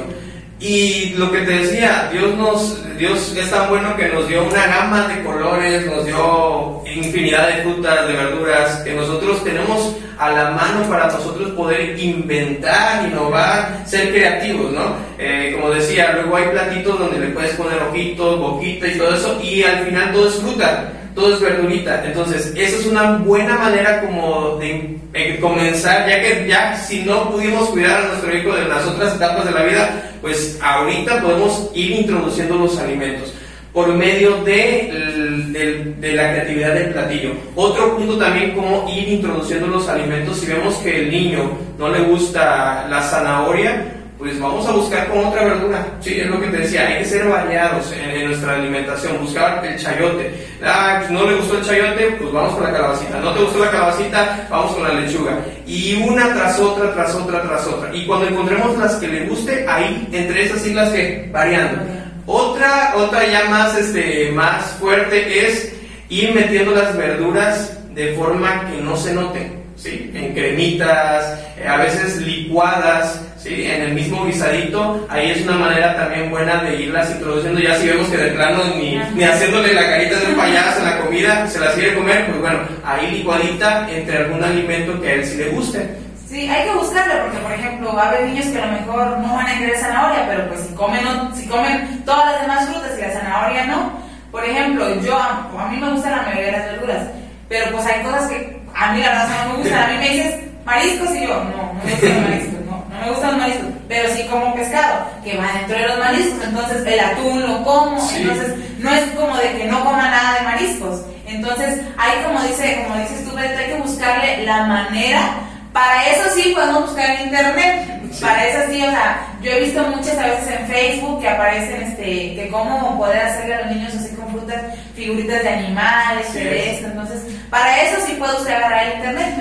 Y 0.59 1.13
lo 1.17 1.31
que 1.31 1.39
te 1.41 1.51
decía, 1.51 2.09
Dios 2.11 2.33
nos, 2.35 2.97
Dios 2.97 3.35
es 3.37 3.51
tan 3.51 3.67
bueno 3.69 3.95
que 3.97 4.07
nos 4.07 4.27
dio 4.27 4.43
una 4.43 4.65
gama 4.65 5.07
de 5.09 5.23
colores, 5.23 5.85
nos 5.85 6.05
dio 6.05 6.81
infinidad 6.85 7.49
de 7.49 7.63
frutas, 7.63 8.07
de 8.07 8.13
verduras, 8.13 8.75
que 8.77 8.93
nosotros 8.93 9.43
tenemos 9.43 9.95
a 10.17 10.31
la 10.31 10.51
mano 10.51 10.87
para 10.89 11.07
nosotros 11.07 11.51
poder 11.51 11.99
inventar, 11.99 13.05
innovar, 13.05 13.83
ser 13.85 14.11
creativos, 14.11 14.71
¿no? 14.71 14.95
Eh, 15.19 15.51
como 15.53 15.73
decía, 15.73 16.13
luego 16.13 16.37
hay 16.37 16.45
platitos 16.45 16.99
donde 16.99 17.19
le 17.19 17.27
puedes 17.27 17.51
poner 17.55 17.81
ojitos, 17.83 18.39
boquita 18.39 18.87
y 18.87 18.97
todo 18.97 19.13
eso, 19.13 19.39
y 19.43 19.61
al 19.61 19.85
final 19.85 20.13
todo 20.13 20.29
es 20.29 20.35
fruta 20.35 20.93
todo 21.15 21.33
es 21.33 21.41
verdurita. 21.41 22.05
Entonces, 22.05 22.53
esa 22.55 22.77
es 22.77 22.85
una 22.85 23.17
buena 23.17 23.57
manera 23.57 24.01
como 24.01 24.57
de, 24.57 24.99
comenzar, 25.39 26.07
ya 26.07 26.21
que 26.21 26.45
ya 26.47 26.75
si 26.75 27.03
no 27.03 27.31
pudimos 27.31 27.69
cuidar 27.69 28.03
a 28.03 28.07
nuestro 28.09 28.37
hijo 28.37 28.53
de 28.53 28.65
las 28.65 28.85
otras 28.85 29.15
etapas 29.15 29.45
de 29.45 29.51
la 29.51 29.63
vida, 29.63 30.11
pues 30.21 30.59
ahorita 30.61 31.21
podemos 31.21 31.71
ir 31.73 31.91
introduciendo 31.91 32.57
los 32.57 32.77
alimentos 32.77 33.33
por 33.73 33.93
medio 33.93 34.41
de, 34.43 35.93
de, 35.99 36.13
la 36.13 36.31
creatividad 36.31 36.73
del 36.73 36.93
platillo. 36.93 37.31
Otro 37.55 37.97
punto 37.97 38.17
también, 38.17 38.51
como 38.53 38.89
ir 38.89 39.09
introduciendo 39.09 39.67
los 39.67 39.87
alimentos. 39.89 40.39
Si 40.39 40.45
vemos 40.45 40.75
que 40.75 40.97
el 40.97 41.11
niño 41.11 41.51
no 41.77 41.89
le 41.89 41.99
gusta 42.03 42.87
la 42.89 43.01
zanahoria, 43.01 43.94
pues 44.17 44.39
vamos 44.39 44.65
a 44.65 44.71
buscar 44.71 45.07
con 45.09 45.25
otra 45.25 45.43
verdura. 45.43 45.85
Sí, 45.99 46.19
es 46.19 46.27
lo 46.27 46.39
que 46.39 46.47
te 46.47 46.57
decía, 46.57 46.87
hay 46.87 46.99
que 46.99 47.05
ser 47.05 47.27
variados 47.27 47.91
en, 47.91 48.25
nuestra 48.25 48.53
alimentación, 48.55 49.19
buscar 49.19 49.65
el 49.65 49.77
chayote. 49.77 50.47
Ah, 50.63 50.97
pues 50.99 51.11
no 51.11 51.29
le 51.29 51.35
gustó 51.35 51.57
el 51.57 51.65
chayote, 51.65 52.15
pues 52.19 52.31
vamos 52.31 52.53
con 52.53 52.63
la 52.63 52.71
calabacita. 52.71 53.19
No 53.19 53.33
te 53.33 53.43
gustó 53.43 53.59
la 53.59 53.71
calabacita, 53.71 54.47
vamos 54.49 54.71
con 54.73 54.83
la 54.83 54.93
lechuga. 54.93 55.37
Y 55.67 55.95
una 56.07 56.33
tras 56.33 56.59
otra, 56.59 56.93
tras 56.93 57.13
otra, 57.15 57.41
tras 57.41 57.67
otra. 57.67 57.93
Y 57.93 58.05
cuando 58.05 58.27
encontremos 58.27 58.77
las 58.77 58.95
que 58.95 59.07
le 59.07 59.25
guste, 59.25 59.65
ahí, 59.67 60.07
entre 60.11 60.45
esas 60.45 60.61
siglas 60.61 60.89
que 60.89 61.29
variando. 61.31 61.83
Otra, 62.25 62.93
otra 62.95 63.27
ya 63.27 63.49
más, 63.49 63.77
este, 63.77 64.31
más 64.31 64.63
fuerte 64.79 65.45
es 65.45 65.73
ir 66.09 66.33
metiendo 66.33 66.71
las 66.71 66.95
verduras 66.95 67.77
de 67.93 68.13
forma 68.13 68.69
que 68.69 68.81
no 68.81 68.95
se 68.95 69.13
noten. 69.13 69.63
¿sí? 69.75 70.11
En 70.13 70.33
cremitas, 70.33 71.39
eh, 71.57 71.67
a 71.67 71.77
veces 71.77 72.17
licuadas, 72.17 73.21
¿sí? 73.45 73.65
En 73.65 73.81
el 73.83 73.93
mismo 73.93 74.25
guisadito, 74.25 75.05
ahí 75.09 75.31
es 75.31 75.43
una 75.43 75.57
manera 75.57 75.95
también 75.95 76.31
buena 76.31 76.63
de 76.63 76.81
irlas 76.81 77.11
introduciendo. 77.11 77.59
Ya 77.59 77.75
si 77.75 77.87
vemos 77.87 78.07
que 78.07 78.17
de 78.17 78.31
plano 78.31 78.63
ni, 78.75 78.97
ni 79.13 79.23
haciéndole 79.23 79.73
la 79.73 79.87
carita 79.87 80.19
de 80.19 80.25
un 80.27 80.35
payaso 80.35 80.79
en 80.79 80.85
la 80.85 80.99
comida 80.99 81.47
se 81.47 81.59
las 81.59 81.73
quiere 81.75 81.93
comer, 81.93 82.25
pues 82.25 82.41
bueno, 82.41 82.59
ahí 82.83 83.11
licuadita 83.11 83.87
entre 83.89 84.17
algún 84.17 84.43
alimento 84.43 84.99
que 84.99 85.09
a 85.09 85.13
él 85.13 85.25
sí 85.25 85.37
le 85.37 85.49
guste. 85.49 85.87
Sí, 86.27 86.49
hay 86.49 86.67
que 86.67 86.75
buscarle 86.75 87.13
porque, 87.21 87.37
por 87.37 87.51
ejemplo, 87.51 87.93
va 87.93 88.03
a 88.03 88.09
haber 88.09 88.25
niños 88.25 88.47
que 88.47 88.59
a 88.59 88.65
lo 88.65 88.71
mejor 88.71 89.19
no 89.19 89.35
van 89.35 89.47
a 89.47 89.59
querer 89.59 89.77
zanahoria, 89.77 90.25
pero 90.27 90.47
pues 90.47 90.61
si 90.61 90.73
comen, 90.73 91.05
si 91.35 91.47
comen 91.47 92.03
todas 92.03 92.25
las 92.31 92.41
demás 92.41 92.65
frutas 92.67 92.97
y 92.97 93.01
la 93.01 93.11
zanahoria 93.11 93.65
no. 93.67 93.91
Por 94.31 94.43
ejemplo, 94.43 95.01
yo, 95.01 95.15
a 95.17 95.69
mí 95.71 95.77
me 95.77 95.91
gustan 95.91 96.11
la 96.11 96.23
mayoría 96.23 96.47
de 96.47 96.51
las 96.51 96.65
verduras, 96.71 97.03
pero 97.47 97.71
pues 97.71 97.85
hay 97.85 98.03
cosas 98.03 98.27
que 98.27 98.59
a 98.73 98.91
mí 98.91 99.01
la 99.01 99.09
verdad 99.09 99.27
no 99.45 99.53
me 99.53 99.57
gustan. 99.59 99.83
A 99.83 99.87
mí 99.93 99.97
me 99.99 100.09
dices 100.09 100.35
mariscos 100.65 101.15
y 101.15 101.21
yo, 101.21 101.27
no, 101.27 101.73
no 101.73 101.81
me 101.85 101.91
gustan 101.91 102.23
mariscos, 102.23 102.64
no, 102.95 103.05
me 103.05 103.11
gustan 103.11 103.31
los 103.31 103.39
mariscos, 103.39 103.67
pero 103.87 104.09
sí 104.15 104.23
como 104.29 104.55
pescado, 104.55 105.05
que 105.23 105.37
va 105.37 105.51
dentro 105.53 105.77
de 105.77 105.87
los 105.87 105.99
mariscos, 105.99 106.43
entonces 106.43 106.85
el 106.85 106.99
atún 106.99 107.41
lo 107.41 107.63
como, 107.63 108.09
entonces 108.15 108.55
no 108.79 108.93
es 108.93 109.03
como 109.11 109.37
de 109.37 109.57
que 109.57 109.65
no 109.65 109.83
coma 109.83 110.09
nada 110.09 110.39
de 110.39 110.41
mariscos. 110.41 111.01
Entonces, 111.27 111.81
hay 111.97 112.23
como 112.23 112.41
dice, 112.43 112.85
como 112.87 113.01
dices 113.01 113.27
tú, 113.27 113.35
hay 113.37 113.49
que 113.49 113.81
buscarle 113.81 114.45
la 114.45 114.63
manera 114.63 115.45
para 115.75 116.07
eso 116.07 116.23
sí 116.33 116.53
podemos 116.55 116.83
buscar 116.83 117.09
en 117.09 117.27
internet. 117.27 118.01
Para 118.21 118.47
eso 118.47 118.71
sí, 118.71 118.81
o 118.81 118.89
sea, 118.89 119.27
yo 119.41 119.51
he 119.51 119.59
visto 119.59 119.83
muchas 119.89 120.17
a 120.17 120.27
veces 120.27 120.57
en 120.57 120.67
Facebook 120.67 121.19
que 121.19 121.27
aparecen 121.27 121.81
este, 121.81 122.33
que 122.33 122.47
cómo 122.49 122.97
poder 122.97 123.19
hacerle 123.19 123.55
a 123.55 123.61
los 123.65 123.75
niños 123.75 123.93
así 123.93 124.15
con 124.15 124.29
frutas, 124.29 124.61
figuritas 124.95 125.43
de 125.43 125.49
animales, 125.49 126.33
de 126.33 126.75
esto. 126.75 126.87
Entonces, 126.87 127.23
para 127.49 127.83
eso 127.83 127.97
sí 128.07 128.13
puede 128.13 128.37
usted 128.37 128.53
agarrar 128.53 128.87
el 128.87 128.93
internet. 128.93 129.35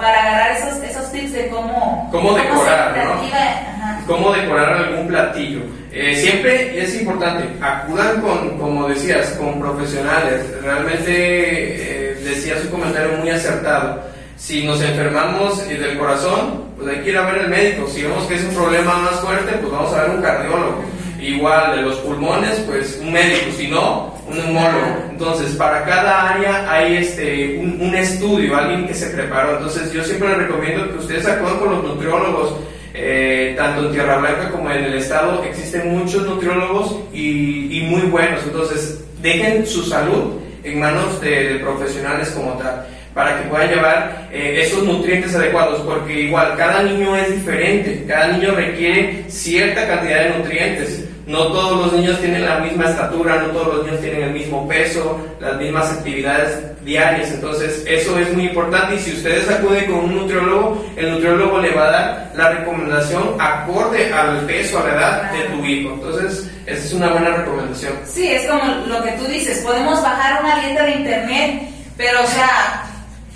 Para 0.00 0.20
agarrar 0.20 0.56
esos, 0.56 0.82
esos 0.82 1.12
tips 1.12 1.32
de 1.32 1.48
cómo, 1.48 2.08
cómo 2.10 2.34
decorar, 2.34 2.96
¿no? 2.96 4.06
Cómo 4.06 4.32
decorar 4.32 4.72
algún 4.74 5.08
platillo. 5.08 5.60
Eh, 5.92 6.16
siempre 6.16 6.82
es 6.82 7.00
importante, 7.00 7.48
acudan 7.60 8.20
con, 8.20 8.58
como 8.58 8.88
decías, 8.88 9.30
con 9.32 9.60
profesionales. 9.60 10.46
Realmente 10.62 11.10
eh, 11.10 12.14
decía 12.24 12.60
su 12.60 12.70
comentario 12.70 13.18
muy 13.18 13.30
acertado 13.30 14.10
si 14.40 14.64
nos 14.64 14.80
enfermamos 14.80 15.68
del 15.68 15.98
corazón, 15.98 16.64
pues 16.76 16.88
hay 16.88 17.04
que 17.04 17.10
ir 17.10 17.18
a 17.18 17.30
ver 17.30 17.42
al 17.42 17.50
médico. 17.50 17.86
Si 17.86 18.02
vemos 18.02 18.24
que 18.24 18.36
es 18.36 18.44
un 18.44 18.54
problema 18.54 18.96
más 18.96 19.20
fuerte, 19.20 19.52
pues 19.58 19.70
vamos 19.70 19.92
a 19.92 20.02
ver 20.02 20.10
un 20.12 20.22
cardiólogo. 20.22 20.82
Igual 21.20 21.76
de 21.76 21.82
los 21.82 21.96
pulmones, 21.96 22.58
pues 22.60 22.98
un 23.02 23.12
médico, 23.12 23.52
si 23.54 23.68
no, 23.68 24.14
un 24.30 24.36
neumólogo. 24.36 25.04
Entonces, 25.10 25.54
para 25.56 25.84
cada 25.84 26.30
área 26.30 26.70
hay 26.70 26.96
este, 26.96 27.58
un, 27.58 27.94
estudio, 27.94 28.56
alguien 28.56 28.86
que 28.86 28.94
se 28.94 29.10
preparó. 29.10 29.56
Entonces, 29.56 29.92
yo 29.92 30.02
siempre 30.04 30.28
les 30.28 30.38
recomiendo 30.38 30.90
que 30.90 30.98
ustedes 30.98 31.26
actúen 31.26 31.58
con 31.58 31.70
los 31.70 31.84
nutriólogos. 31.84 32.56
Eh, 32.92 33.54
tanto 33.56 33.86
en 33.86 33.92
Tierra 33.92 34.18
Blanca 34.18 34.50
como 34.50 34.68
en 34.70 34.84
el 34.84 34.94
estado 34.94 35.44
existen 35.44 35.96
muchos 35.96 36.26
nutriólogos 36.26 36.96
y, 37.12 37.86
muy 37.88 38.02
buenos. 38.02 38.42
Entonces, 38.44 39.02
dejen 39.20 39.66
su 39.66 39.82
salud 39.82 40.40
en 40.62 40.80
manos 40.80 41.20
de 41.20 41.60
profesionales 41.62 42.30
como 42.30 42.52
tal 42.54 42.86
para 43.14 43.42
que 43.42 43.48
pueda 43.48 43.66
llevar 43.66 44.28
eh, 44.32 44.62
esos 44.62 44.84
nutrientes 44.84 45.34
adecuados, 45.34 45.80
porque 45.80 46.22
igual 46.22 46.54
cada 46.56 46.82
niño 46.84 47.16
es 47.16 47.32
diferente, 47.34 48.04
cada 48.06 48.28
niño 48.28 48.52
requiere 48.54 49.24
cierta 49.28 49.86
cantidad 49.88 50.24
de 50.24 50.38
nutrientes. 50.38 51.04
No 51.30 51.46
todos 51.46 51.86
los 51.86 51.92
niños 51.92 52.18
tienen 52.18 52.44
la 52.44 52.58
misma 52.58 52.86
estatura, 52.86 53.36
no 53.36 53.48
todos 53.50 53.76
los 53.76 53.86
niños 53.86 54.00
tienen 54.00 54.22
el 54.24 54.32
mismo 54.32 54.66
peso, 54.66 55.16
las 55.38 55.56
mismas 55.58 55.88
actividades 55.92 56.58
diarias, 56.84 57.30
entonces 57.30 57.84
eso 57.86 58.18
es 58.18 58.34
muy 58.34 58.48
importante. 58.48 58.96
Y 58.96 58.98
si 58.98 59.12
ustedes 59.12 59.48
acuden 59.48 59.86
con 59.86 60.00
un 60.00 60.16
nutriólogo, 60.16 60.84
el 60.96 61.12
nutriólogo 61.12 61.60
le 61.60 61.70
va 61.72 61.86
a 61.86 61.90
dar 61.90 62.32
la 62.34 62.48
recomendación 62.50 63.36
acorde 63.38 64.12
al 64.12 64.40
peso, 64.40 64.80
a 64.80 64.88
la 64.88 64.94
edad 64.94 65.32
de 65.32 65.44
tu 65.54 65.64
hijo, 65.64 65.94
entonces 65.94 66.50
esa 66.66 66.84
es 66.84 66.92
una 66.94 67.10
buena 67.10 67.36
recomendación. 67.36 67.92
Sí, 68.04 68.26
es 68.26 68.48
como 68.48 68.64
lo 68.86 69.00
que 69.00 69.12
tú 69.12 69.24
dices, 69.26 69.60
podemos 69.60 70.02
bajar 70.02 70.42
una 70.42 70.66
dieta 70.66 70.84
de 70.84 70.90
internet, 70.96 71.62
pero 71.96 72.24
o 72.24 72.26
sea, 72.26 72.89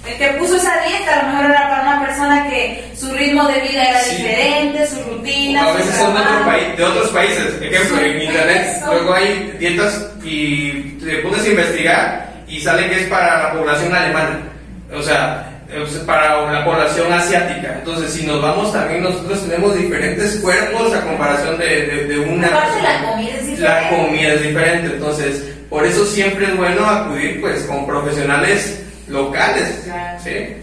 el 0.06 0.18
que 0.18 0.28
puso 0.38 0.56
esa 0.56 0.72
dieta 0.86 1.20
a 1.20 1.22
lo 1.22 1.32
mejor 1.32 1.50
era 1.50 1.68
para 1.68 1.82
una 1.82 2.06
persona 2.06 2.48
que 2.48 2.92
su 2.94 3.10
ritmo 3.12 3.48
de 3.48 3.60
vida 3.60 3.84
era 3.84 4.02
diferente, 4.04 4.86
su 4.86 5.02
rutina. 5.02 5.66
O 5.66 5.70
a 5.70 5.76
veces 5.76 5.94
son 5.96 6.14
de, 6.14 6.20
otro 6.20 6.76
de, 6.76 6.84
otros 6.84 7.10
países. 7.10 7.62
Ejemplo, 7.62 8.00
en 8.00 8.22
internet 8.22 8.82
luego 8.86 9.14
hay 9.14 9.56
dietas 9.58 10.10
y 10.22 10.72
te 11.04 11.16
pones 11.18 11.44
a 11.44 11.48
investigar 11.48 12.32
y 12.46 12.60
sale 12.60 12.88
que 12.88 13.00
es 13.00 13.08
para 13.08 13.44
la 13.44 13.52
población 13.54 13.94
alemana. 13.94 14.40
O 14.94 15.02
sea, 15.02 15.50
para 16.06 16.52
la 16.52 16.64
población 16.64 17.12
asiática. 17.12 17.76
Entonces, 17.78 18.12
si 18.12 18.26
nos 18.26 18.40
vamos 18.40 18.72
también, 18.72 19.02
nosotros 19.02 19.42
tenemos 19.42 19.74
diferentes 19.76 20.36
cuerpos 20.36 20.94
a 20.94 21.00
comparación 21.00 21.58
de, 21.58 22.06
de, 22.06 22.18
una... 22.20 22.48
la 22.50 23.10
comida 23.10 23.34
es 23.36 23.46
diferente. 23.46 23.62
La 23.62 23.88
comida 23.88 24.34
es 24.34 24.42
diferente. 24.42 24.94
Entonces, 24.94 25.54
por 25.68 25.84
eso 25.84 26.04
siempre 26.04 26.46
es 26.46 26.56
bueno 26.56 26.86
acudir 26.86 27.40
pues 27.40 27.62
con 27.62 27.86
profesionales 27.86 28.83
locales. 29.08 29.86
¿sí? 30.22 30.56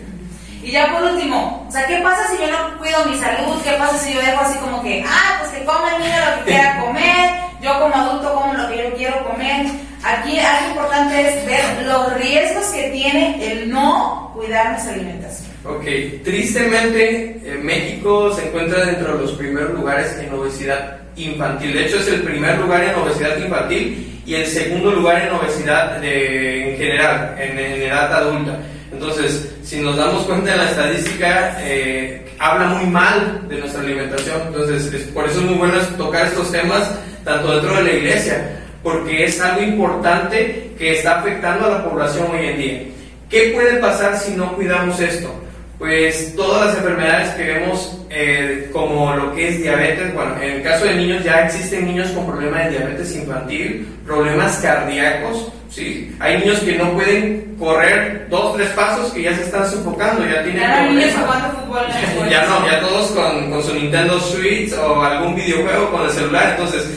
Y 0.64 0.72
ya 0.72 0.92
por 0.92 1.04
último, 1.04 1.66
o 1.68 1.72
sea, 1.72 1.88
¿qué 1.88 1.98
pasa 1.98 2.28
si 2.30 2.38
yo 2.38 2.52
no 2.52 2.78
cuido 2.78 3.04
mi 3.06 3.18
salud? 3.18 3.60
¿Qué 3.64 3.72
pasa 3.74 3.98
si 3.98 4.14
yo 4.14 4.22
dejo 4.22 4.42
así 4.42 4.60
como 4.60 4.82
que, 4.84 5.04
ah, 5.08 5.38
pues 5.40 5.52
que 5.52 5.66
coma 5.66 5.96
el 5.96 6.04
niño 6.04 6.16
lo 6.20 6.38
que 6.38 6.52
quiera 6.52 6.80
comer, 6.86 7.30
yo 7.62 7.80
como 7.80 7.96
adulto 7.96 8.34
como 8.34 8.54
lo 8.54 8.70
que 8.70 8.78
yo 8.78 8.96
quiero 8.96 9.24
comer? 9.28 9.66
Aquí 10.04 10.40
algo 10.40 10.70
importante 10.70 11.30
es 11.30 11.46
ver 11.46 11.86
los 11.86 12.14
riesgos 12.16 12.66
que 12.68 12.90
tiene 12.90 13.52
el 13.52 13.70
no 13.70 14.32
cuidar 14.36 14.72
nuestra 14.72 14.94
alimentación. 14.94 15.52
Ok, 15.64 16.24
tristemente 16.24 17.60
México 17.62 18.34
se 18.34 18.48
encuentra 18.48 18.86
dentro 18.86 19.16
de 19.16 19.22
los 19.22 19.32
primeros 19.34 19.74
lugares 19.74 20.18
en 20.18 20.34
obesidad 20.34 20.98
infantil. 21.16 21.74
De 21.74 21.86
hecho, 21.86 22.00
es 22.00 22.08
el 22.08 22.24
primer 22.24 22.58
lugar 22.58 22.84
en 22.84 22.96
obesidad 22.96 23.38
infantil 23.38 24.11
y 24.26 24.36
el 24.36 24.46
segundo 24.46 24.92
lugar 24.92 25.22
en 25.22 25.34
obesidad 25.34 26.04
en 26.04 26.78
general, 26.78 27.36
en, 27.40 27.58
edad 27.58 28.14
adulta. 28.14 28.60
Entonces, 28.92 29.54
si 29.64 29.80
nos 29.80 29.98
damos 29.98 30.24
cuenta 30.26 30.52
en 30.52 30.58
la 30.60 30.70
estadística, 30.70 31.58
eh, 31.62 32.26
habla 32.40 32.68
muy 32.68 32.86
mal 32.88 33.48
de 33.48 33.60
nuestra 33.60 33.82
alimentación. 33.82 34.42
Entonces, 34.48 35.08
por 35.14 35.26
eso 35.26 35.40
es 35.40 35.46
muy 35.46 35.56
bueno 35.56 35.78
tocar 35.98 36.28
estos 36.28 36.52
temas 36.52 36.92
tanto 37.24 37.52
dentro 37.54 37.76
de 37.76 37.84
la 37.84 37.94
iglesia, 37.94 38.60
porque 38.84 39.26
es 39.26 39.40
algo 39.40 39.62
importante 39.62 40.72
que 40.78 40.98
está 40.98 41.20
afectando 41.20 41.66
a 41.66 41.70
la 41.70 41.90
población 41.90 42.28
hoy 42.32 42.48
en 42.48 42.58
día. 42.58 42.82
¿Qué 43.30 43.52
puede 43.54 43.78
pasar 43.78 44.18
si 44.18 44.34
no 44.34 44.56
cuidamos 44.56 45.00
esto? 45.00 45.34
Pues 45.82 46.36
todas 46.36 46.68
las 46.68 46.78
enfermedades 46.78 47.30
que 47.32 47.44
vemos, 47.44 47.98
eh, 48.12 48.70
como 48.72 49.16
lo 49.16 49.34
que 49.34 49.50
es 49.50 49.64
diabetes, 49.64 50.14
bueno, 50.14 50.36
en 50.40 50.58
el 50.58 50.62
caso 50.62 50.86
de 50.86 50.94
niños 50.94 51.24
ya 51.24 51.48
existen 51.48 51.88
niños 51.88 52.12
con 52.12 52.28
problemas 52.28 52.66
de 52.66 52.78
diabetes 52.78 53.16
infantil, 53.16 53.88
problemas 54.06 54.58
cardíacos, 54.58 55.52
¿sí? 55.72 56.16
Hay 56.20 56.38
niños 56.38 56.60
que 56.60 56.76
no 56.76 56.94
pueden 56.94 57.56
correr 57.58 58.28
dos, 58.30 58.58
tres 58.58 58.70
pasos 58.70 59.12
que 59.12 59.24
ya 59.24 59.36
se 59.36 59.42
están 59.42 59.68
sofocando, 59.68 60.24
ya 60.24 60.44
tienen 60.44 60.62
ya 60.62 60.86
problemas. 60.86 61.16
fútbol 61.50 62.30
ya 62.30 62.46
no, 62.46 62.68
ya 62.68 62.80
todos 62.82 63.10
con, 63.10 63.50
con 63.50 63.64
su 63.64 63.74
Nintendo 63.74 64.20
Switch 64.20 64.72
o 64.74 65.02
algún 65.02 65.34
videojuego 65.34 65.90
con 65.90 66.04
el 66.04 66.12
celular, 66.12 66.52
entonces 66.52 66.92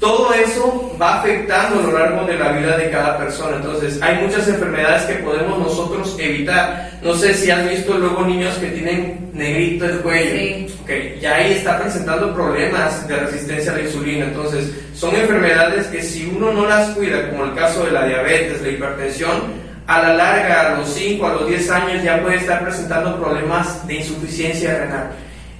todo 0.00 0.32
eso 0.32 0.96
va 1.00 1.20
afectando 1.20 1.80
a 1.80 1.82
lo 1.82 1.98
largo 1.98 2.24
de 2.24 2.38
la 2.38 2.52
vida 2.52 2.76
de 2.76 2.90
cada 2.90 3.18
persona. 3.18 3.56
Entonces, 3.56 4.00
hay 4.00 4.24
muchas 4.24 4.46
enfermedades 4.46 5.02
que 5.04 5.14
podemos 5.24 5.58
nosotros 5.58 6.16
evitar. 6.20 6.90
No 7.02 7.14
sé 7.14 7.34
si 7.34 7.50
has 7.50 7.68
visto 7.68 7.98
luego 7.98 8.22
niños 8.22 8.54
que 8.56 8.68
tienen 8.68 9.30
negrito 9.32 9.86
el 9.86 9.98
cuello. 9.98 10.30
Sí. 10.30 10.74
Okay. 10.84 11.18
Ya 11.20 11.34
ahí 11.34 11.52
está 11.54 11.80
presentando 11.80 12.32
problemas 12.32 13.06
de 13.08 13.16
resistencia 13.16 13.72
a 13.72 13.76
la 13.76 13.82
insulina. 13.82 14.26
Entonces, 14.26 14.72
son 14.94 15.14
enfermedades 15.16 15.86
que 15.88 16.00
si 16.02 16.32
uno 16.34 16.52
no 16.52 16.66
las 16.66 16.90
cuida, 16.90 17.28
como 17.30 17.44
el 17.44 17.54
caso 17.54 17.84
de 17.84 17.92
la 17.92 18.06
diabetes, 18.06 18.62
la 18.62 18.68
hipertensión, 18.68 19.68
a 19.88 20.02
la 20.02 20.14
larga, 20.14 20.60
a 20.60 20.78
los 20.78 20.88
5, 20.90 21.26
a 21.26 21.32
los 21.34 21.48
10 21.48 21.70
años, 21.70 22.02
ya 22.04 22.22
puede 22.22 22.36
estar 22.36 22.62
presentando 22.62 23.18
problemas 23.18 23.86
de 23.86 23.94
insuficiencia 23.96 24.78
renal. 24.78 25.10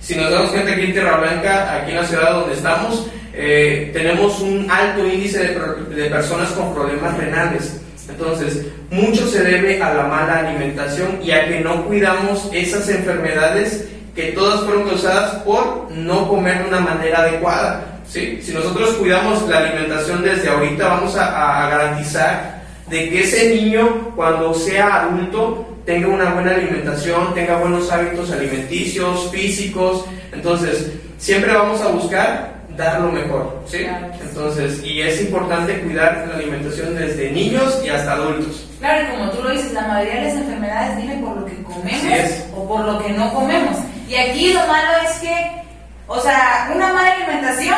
Si 0.00 0.14
nos 0.14 0.30
damos 0.30 0.50
cuenta 0.50 0.72
aquí 0.72 0.82
en 0.82 0.92
Tierra 0.92 1.16
Blanca, 1.16 1.74
aquí 1.74 1.90
en 1.90 1.96
la 1.96 2.04
ciudad 2.04 2.32
donde 2.32 2.54
estamos, 2.54 3.08
eh, 3.40 3.90
tenemos 3.92 4.40
un 4.40 4.68
alto 4.68 5.06
índice 5.06 5.38
de, 5.38 5.94
de, 5.94 6.10
personas 6.10 6.50
con 6.50 6.74
problemas 6.74 7.16
renales. 7.16 7.80
Entonces, 8.08 8.66
mucho 8.90 9.28
se 9.28 9.44
debe 9.44 9.80
a 9.80 9.94
la 9.94 10.06
mala 10.06 10.40
alimentación 10.40 11.20
y 11.22 11.30
a 11.30 11.46
que 11.46 11.60
no 11.60 11.84
cuidamos 11.84 12.48
esas 12.52 12.88
enfermedades 12.88 13.86
que 14.16 14.32
todas 14.32 14.64
fueron 14.64 14.88
causadas 14.88 15.34
por 15.44 15.88
no 15.92 16.28
comer 16.28 16.64
de 16.64 16.68
una 16.68 16.80
manera 16.80 17.20
adecuada. 17.20 18.00
¿sí? 18.08 18.40
Si 18.42 18.52
nosotros 18.52 18.94
cuidamos 18.94 19.48
la 19.48 19.58
alimentación 19.58 20.24
desde 20.24 20.48
ahorita, 20.48 20.88
vamos 20.88 21.14
a, 21.14 21.66
a 21.66 21.70
garantizar 21.70 22.64
de 22.90 23.08
que 23.08 23.20
ese 23.20 23.54
niño, 23.54 24.14
cuando 24.16 24.52
sea 24.52 25.02
adulto, 25.02 25.76
tenga 25.86 26.08
una 26.08 26.34
buena 26.34 26.56
alimentación, 26.56 27.32
tenga 27.34 27.58
buenos 27.58 27.88
hábitos 27.92 28.32
alimenticios, 28.32 29.30
físicos. 29.30 30.06
Entonces, 30.32 30.90
siempre 31.18 31.54
vamos 31.54 31.80
a 31.82 31.88
buscar 31.88 32.57
dar 32.78 33.00
lo 33.00 33.10
mejor, 33.12 33.62
¿sí? 33.66 33.86
Entonces, 34.22 34.82
y 34.84 35.02
es 35.02 35.20
importante 35.20 35.80
cuidar 35.80 36.24
la 36.28 36.36
alimentación 36.36 36.94
desde 36.94 37.30
niños 37.32 37.82
y 37.84 37.88
hasta 37.88 38.12
adultos. 38.12 38.66
Claro, 38.78 39.02
y 39.02 39.16
como 39.16 39.30
tú 39.32 39.42
lo 39.42 39.50
dices, 39.50 39.72
la 39.72 39.82
mayoría 39.82 40.14
de 40.14 40.22
las 40.28 40.34
enfermedades 40.34 40.96
vienen 40.96 41.24
por 41.24 41.36
lo 41.36 41.44
que 41.44 41.62
comemos 41.64 42.30
o 42.56 42.68
por 42.68 42.84
lo 42.84 43.02
que 43.02 43.10
no 43.10 43.34
comemos. 43.34 43.76
Y 44.08 44.14
aquí 44.14 44.52
lo 44.52 44.60
malo 44.66 44.90
es 45.04 45.18
que, 45.18 45.62
o 46.06 46.20
sea, 46.20 46.70
una 46.74 46.92
mala 46.92 47.12
alimentación 47.12 47.76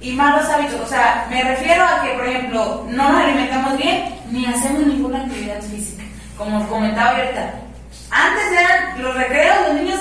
y 0.00 0.12
malos 0.12 0.48
hábitos. 0.50 0.80
O 0.82 0.86
sea, 0.86 1.26
me 1.30 1.42
refiero 1.42 1.82
a 1.82 2.02
que, 2.02 2.10
por 2.10 2.28
ejemplo, 2.28 2.86
no 2.90 3.12
nos 3.12 3.24
alimentamos 3.24 3.78
bien 3.78 4.14
ni 4.30 4.44
hacemos 4.44 4.86
ninguna 4.86 5.22
actividad 5.22 5.62
física. 5.62 6.04
Como 6.36 6.68
comentaba 6.68 7.16
ahorita, 7.16 7.54
antes 8.10 8.52
eran 8.52 9.02
los 9.02 9.14
recreos, 9.14 9.56
los 9.68 9.80
niños 9.80 10.00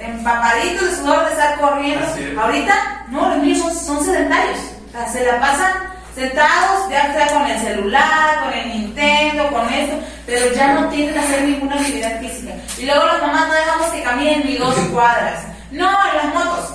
empapaditos 0.00 0.90
de 0.90 0.96
sudor 0.96 1.24
de 1.24 1.30
estar 1.30 1.60
corriendo. 1.60 2.06
Ahorita, 2.40 3.04
no, 3.08 3.28
los 3.28 3.38
niños 3.38 3.78
son, 3.80 4.04
sedentarios. 4.04 4.58
O 4.88 4.92
sea, 4.92 5.08
se 5.08 5.24
la 5.24 5.40
pasan 5.40 5.72
sentados, 6.14 6.90
ya 6.90 7.12
sea 7.12 7.26
con 7.28 7.46
el 7.46 7.60
celular, 7.60 8.40
con 8.42 8.52
el 8.52 8.68
Nintendo, 8.68 9.48
con 9.48 9.72
esto, 9.72 9.96
pero 10.26 10.52
ya 10.52 10.74
no 10.74 10.88
tienen 10.88 11.14
que 11.14 11.20
hacer 11.20 11.42
ninguna 11.42 11.76
actividad 11.76 12.20
física. 12.20 12.52
Y 12.78 12.86
luego 12.86 13.04
las 13.04 13.22
mamás 13.22 13.48
no 13.48 13.54
dejamos 13.54 13.86
que 13.88 14.02
caminen 14.02 14.44
ni 14.44 14.56
dos 14.56 14.74
cuadras. 14.92 15.44
No, 15.70 15.88
en 15.88 16.16
las 16.16 16.34
motos. 16.34 16.74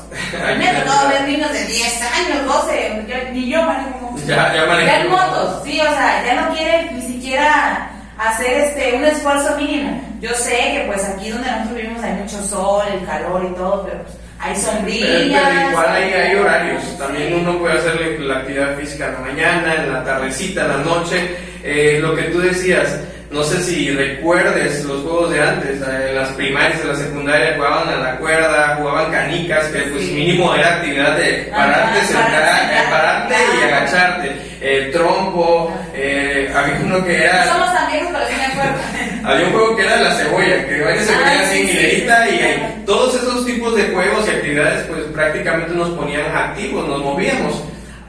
Me 0.57 0.69
ha 0.69 0.83
tocado 0.83 1.09
ver 1.09 1.27
niños 1.27 1.51
de 1.51 1.65
10 1.65 2.01
años, 2.01 2.45
12, 2.45 3.31
ni 3.33 3.49
yo 3.49 3.61
manejo 3.63 4.15
Ya, 4.25 4.53
ya 4.53 4.65
manejo. 4.65 4.88
Ya 4.88 5.01
en 5.01 5.11
motos, 5.11 5.63
sí, 5.65 5.81
o 5.81 5.83
sea, 5.83 6.23
ya 6.25 6.41
no 6.41 6.55
quieren 6.55 6.95
ni 6.95 7.01
siquiera 7.01 7.89
hacer 8.17 8.51
este 8.62 8.95
un 8.95 9.06
esfuerzo 9.06 9.56
mínimo. 9.58 10.01
Yo 10.21 10.32
sé 10.32 10.56
que 10.73 10.84
pues 10.88 11.04
aquí 11.04 11.30
donde 11.30 11.49
nosotros 11.49 11.75
vivimos 11.75 12.04
hay 12.04 12.13
mucho 12.13 12.41
sol, 12.43 12.84
el 12.93 13.06
calor 13.06 13.47
y 13.49 13.56
todo, 13.56 13.84
pero 13.86 14.01
pues, 14.04 14.15
hay 14.39 14.56
sombrillas. 14.56 15.41
Pero, 15.49 15.69
igual 15.69 15.89
hay, 15.89 16.13
hay 16.13 16.36
horarios. 16.36 16.97
También 16.97 17.34
uno 17.36 17.60
puede 17.60 17.78
hacer 17.78 18.19
la 18.19 18.38
actividad 18.38 18.78
física 18.78 19.08
en 19.08 19.13
la 19.13 19.19
mañana, 19.19 19.75
en 19.75 19.93
la 19.93 20.04
tardecita, 20.04 20.62
en 20.62 20.67
la 20.67 20.78
noche. 20.78 21.36
Eh, 21.63 21.99
lo 22.01 22.15
que 22.15 22.23
tú 22.23 22.39
decías, 22.39 22.99
no 23.32 23.43
sé 23.43 23.62
si 23.63 23.91
recuerdes 23.91 24.86
los 24.86 25.01
juegos 25.01 25.32
de 25.32 25.41
antes, 25.41 25.82
eh, 25.82 26.10
en 26.10 26.15
las 26.15 26.30
primarias, 26.30 26.80
en 26.82 26.88
la 26.88 26.95
secundaria 26.95 27.56
jugaban 27.56 27.89
a 27.89 27.97
la 27.97 28.17
cuerda, 28.17 28.78
jugaban 28.80 29.12
canicas, 29.12 29.65
que 29.65 29.80
pues 29.80 30.04
mínimo 30.12 30.54
era 30.54 30.75
actividad 30.75 31.17
de 31.17 31.49
pararte, 31.51 32.01
sentar, 32.01 32.89
pararte 32.89 33.36
y 33.60 33.63
agacharte. 33.63 34.36
El 34.62 34.91
trompo, 34.91 35.73
eh, 35.93 36.34
había 36.55 36.79
uno 36.83 37.03
que 37.03 37.23
era... 37.23 37.45
Somos 37.45 37.69
amigos, 37.69 38.09
pero 38.13 38.27
sí 38.27 38.33
me 38.37 38.45
acuerdo. 38.45 38.79
había 39.25 39.45
un 39.47 39.51
juego 39.51 39.75
que 39.75 39.81
era 39.83 40.01
la 40.01 40.11
cebolla, 40.11 40.67
que 40.67 40.99
se 41.01 41.13
ponía 41.13 41.41
así 41.41 41.59
en 41.59 41.69
hilerita 41.69 42.29
y 42.29 42.85
todos 42.85 43.15
esos 43.15 43.45
tipos 43.45 43.75
de 43.75 43.83
juegos 43.89 44.27
y 44.27 44.31
actividades 44.31 44.83
pues 44.87 45.03
prácticamente 45.13 45.73
nos 45.73 45.89
ponían 45.91 46.35
activos, 46.35 46.87
nos 46.87 47.01
movíamos. 47.01 47.63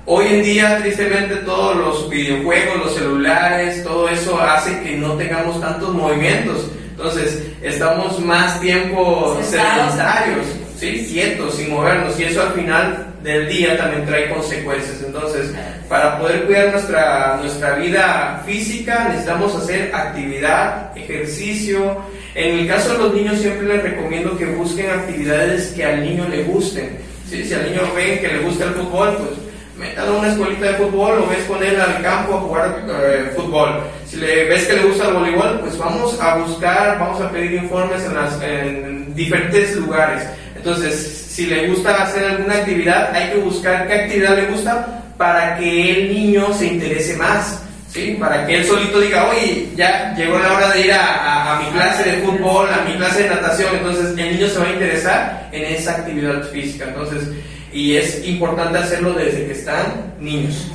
Hoy 0.08 0.26
en 0.28 0.42
día, 0.44 0.78
tristemente, 0.78 1.34
todos 1.36 1.76
los 1.76 2.08
videojuegos, 2.08 2.76
los 2.76 2.94
celulares, 2.94 3.82
todo 3.82 4.08
eso 4.08 4.40
hace 4.40 4.80
que 4.82 4.96
no 4.96 5.14
tengamos 5.14 5.60
tantos 5.60 5.92
movimientos. 5.92 6.70
Entonces, 6.90 7.42
estamos 7.60 8.20
más 8.20 8.60
tiempo 8.60 9.36
sedentarios, 9.42 10.46
¿sí? 10.78 11.08
quietos, 11.12 11.56
sin 11.56 11.70
movernos, 11.70 12.18
y 12.20 12.24
eso 12.24 12.40
al 12.42 12.52
final 12.52 13.15
del 13.26 13.48
día 13.48 13.76
también 13.76 14.06
trae 14.06 14.30
consecuencias. 14.30 15.02
Entonces, 15.04 15.52
para 15.88 16.16
poder 16.18 16.44
cuidar 16.44 16.70
nuestra, 16.70 17.38
nuestra 17.42 17.74
vida 17.74 18.42
física, 18.46 19.08
necesitamos 19.08 19.56
hacer 19.56 19.92
actividad, 19.92 20.96
ejercicio. 20.96 22.02
En 22.36 22.60
el 22.60 22.68
caso 22.68 22.92
de 22.92 22.98
los 22.98 23.14
niños, 23.14 23.38
siempre 23.40 23.66
les 23.66 23.82
recomiendo 23.82 24.38
que 24.38 24.46
busquen 24.46 24.90
actividades 24.90 25.72
que 25.74 25.84
al 25.84 26.04
niño 26.04 26.28
le 26.28 26.44
gusten. 26.44 26.98
¿sí? 27.28 27.44
Si 27.44 27.52
al 27.52 27.68
niño 27.68 27.82
ven 27.96 28.20
que 28.20 28.28
le 28.28 28.38
gusta 28.38 28.64
el 28.64 28.70
fútbol, 28.70 29.16
pues 29.16 29.30
métalo 29.76 30.16
a 30.16 30.18
una 30.20 30.28
escuelita 30.28 30.66
de 30.66 30.74
fútbol 30.74 31.18
o 31.18 31.26
ves 31.28 31.44
con 31.48 31.62
él 31.62 31.80
al 31.80 32.00
campo 32.02 32.34
a 32.34 32.40
jugar 32.40 32.84
eh, 32.88 33.32
fútbol. 33.34 33.80
Si 34.06 34.18
le 34.18 34.44
ves 34.44 34.66
que 34.66 34.74
le 34.74 34.82
gusta 34.84 35.08
el 35.08 35.14
voleibol, 35.14 35.60
pues 35.60 35.76
vamos 35.76 36.20
a 36.20 36.36
buscar, 36.36 36.96
vamos 37.00 37.20
a 37.20 37.30
pedir 37.32 37.54
informes 37.54 38.04
en, 38.04 38.14
las, 38.14 38.40
en 38.40 39.14
diferentes 39.16 39.74
lugares. 39.74 40.22
Entonces, 40.54 41.25
si 41.36 41.44
le 41.44 41.68
gusta 41.68 42.02
hacer 42.02 42.24
alguna 42.24 42.54
actividad, 42.54 43.14
hay 43.14 43.28
que 43.32 43.38
buscar 43.40 43.86
qué 43.86 43.92
actividad 43.92 44.36
le 44.36 44.46
gusta 44.46 45.02
para 45.18 45.58
que 45.58 45.92
el 45.92 46.14
niño 46.14 46.50
se 46.54 46.68
interese 46.68 47.14
más. 47.16 47.62
¿Sí? 47.92 48.16
Para 48.18 48.46
que 48.46 48.56
él 48.56 48.64
solito 48.64 48.98
diga, 49.00 49.28
oye, 49.28 49.68
ya 49.76 50.14
llegó 50.16 50.38
la 50.38 50.54
hora 50.54 50.70
de 50.70 50.80
ir 50.80 50.92
a, 50.92 51.60
mi 51.62 51.70
clase 51.72 52.10
de 52.10 52.22
fútbol, 52.22 52.68
a 52.72 52.88
mi 52.88 52.96
clase 52.96 53.24
de 53.24 53.28
natación, 53.28 53.74
entonces 53.74 54.18
el 54.18 54.32
niño 54.32 54.48
se 54.48 54.58
va 54.58 54.66
a 54.66 54.72
interesar 54.72 55.48
en 55.52 55.74
esa 55.74 55.92
actividad 55.92 56.42
física. 56.44 56.86
Entonces, 56.88 57.28
y 57.70 57.96
es 57.96 58.26
importante 58.26 58.78
hacerlo 58.78 59.12
desde 59.12 59.46
que 59.46 59.52
están 59.52 60.14
niños. 60.18 60.68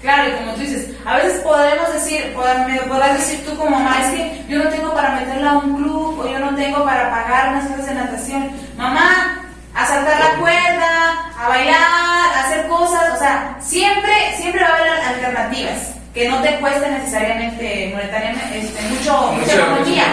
Claro, 0.00 0.30
y 0.30 0.36
como 0.38 0.52
tú 0.52 0.60
dices, 0.60 0.90
a 1.04 1.16
veces 1.16 1.40
podemos 1.40 1.92
decir, 1.92 2.32
podrás 2.34 3.18
decir 3.18 3.44
tú 3.44 3.56
como 3.56 3.70
mamá, 3.70 3.96
es 4.00 4.10
que 4.12 4.42
yo 4.48 4.62
no 4.62 4.70
tengo 4.70 4.94
para 4.94 5.16
meterla 5.16 5.50
a 5.50 5.58
un 5.58 5.76
club 5.76 6.20
o 6.20 6.30
yo 6.30 6.38
no 6.38 6.54
tengo 6.54 6.84
para 6.84 7.10
pagar 7.10 7.48
unas 7.48 7.66
clases 7.66 7.86
de 7.86 7.94
natación. 7.94 8.50
Mamá, 8.76 9.47
a 9.78 9.86
saltar 9.86 10.18
la 10.18 10.40
cuerda, 10.40 11.32
a 11.38 11.48
bailar, 11.48 12.36
a 12.36 12.44
hacer 12.46 12.66
cosas, 12.66 13.14
o 13.14 13.18
sea, 13.18 13.56
siempre, 13.60 14.12
siempre 14.36 14.60
va 14.60 14.70
a 14.70 14.74
haber 14.74 14.88
alternativas 14.90 15.94
que 16.12 16.28
no 16.28 16.42
te 16.42 16.58
cueste 16.58 16.90
necesariamente 16.90 17.92
monetariamente 17.94 18.58
este, 18.58 18.82
mucho, 18.88 19.32
mucha 19.32 19.54
economía. 19.54 20.04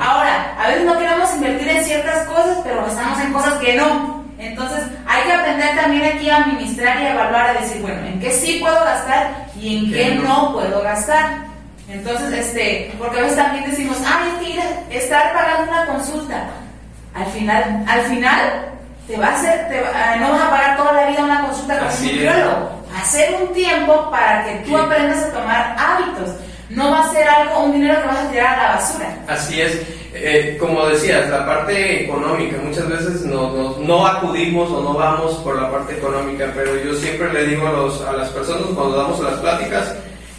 Ahora, 0.00 0.56
a 0.58 0.68
veces 0.68 0.84
no 0.84 0.98
queremos 0.98 1.32
invertir 1.36 1.68
en 1.68 1.84
ciertas 1.84 2.26
cosas, 2.26 2.58
pero 2.64 2.84
estamos 2.84 3.20
en 3.20 3.32
cosas 3.32 3.54
que 3.60 3.76
no. 3.76 4.24
Entonces, 4.40 4.82
hay 5.06 5.22
que 5.22 5.32
aprender 5.32 5.76
también 5.76 6.04
aquí 6.04 6.28
a 6.28 6.38
administrar 6.38 7.00
y 7.00 7.04
a 7.04 7.12
evaluar, 7.12 7.50
a 7.50 7.60
decir, 7.60 7.80
bueno, 7.80 8.04
en 8.04 8.18
qué 8.18 8.32
sí 8.32 8.58
puedo 8.60 8.82
gastar 8.84 9.46
y 9.56 9.76
en 9.76 9.92
qué 9.92 10.14
no 10.16 10.52
puedo 10.52 10.82
gastar. 10.82 11.44
Entonces, 11.88 12.32
este, 12.32 12.92
porque 12.98 13.20
a 13.20 13.22
veces 13.22 13.36
también 13.36 13.70
decimos, 13.70 13.98
ah, 14.04 14.26
es 14.32 14.44
que 14.44 14.54
ir 14.54 14.60
a 14.60 14.92
estar 14.92 15.32
pagando 15.32 15.70
una 15.70 15.86
consulta. 15.86 16.44
Al 17.14 17.26
final, 17.26 17.84
al 17.86 18.00
final, 18.02 18.72
te 19.06 19.16
va 19.16 19.26
a 19.26 19.34
hacer, 19.34 19.68
te 19.68 19.80
va, 19.80 20.16
no 20.16 20.32
vas 20.32 20.42
a 20.42 20.50
pagar 20.50 20.76
toda 20.76 20.92
la 20.92 21.06
vida 21.06 21.24
una 21.24 21.46
consulta 21.46 21.78
con 21.78 21.88
un 21.88 22.02
nutriólogo. 22.02 22.70
Hacer 22.96 23.34
un 23.40 23.54
tiempo 23.54 24.10
para 24.10 24.44
que 24.44 24.54
tú 24.66 24.76
aprendas 24.76 25.24
a 25.24 25.32
tomar 25.32 25.76
hábitos. 25.78 26.36
No 26.70 26.90
va 26.90 27.00
a 27.00 27.12
ser 27.12 27.28
algo, 27.28 27.64
un 27.64 27.72
dinero 27.72 28.00
que 28.00 28.06
vas 28.06 28.18
a 28.18 28.30
tirar 28.30 28.58
a 28.58 28.62
la 28.62 28.74
basura. 28.76 29.18
Así 29.28 29.60
es. 29.60 29.82
Eh, 30.14 30.56
como 30.60 30.86
decías, 30.86 31.28
la 31.28 31.44
parte 31.44 32.04
económica, 32.04 32.56
muchas 32.62 32.88
veces 32.88 33.22
no, 33.22 33.76
no, 33.78 34.06
acudimos 34.06 34.70
o 34.70 34.82
no 34.82 34.94
vamos 34.94 35.34
por 35.36 35.60
la 35.60 35.70
parte 35.70 35.94
económica, 35.96 36.50
pero 36.54 36.76
yo 36.76 36.94
siempre 36.94 37.32
le 37.32 37.46
digo 37.46 37.66
a, 37.66 37.72
los, 37.72 38.00
a 38.02 38.12
las 38.12 38.28
personas 38.28 38.64
cuando 38.74 38.96
damos 38.96 39.20
las 39.20 39.34
pláticas 39.40 39.94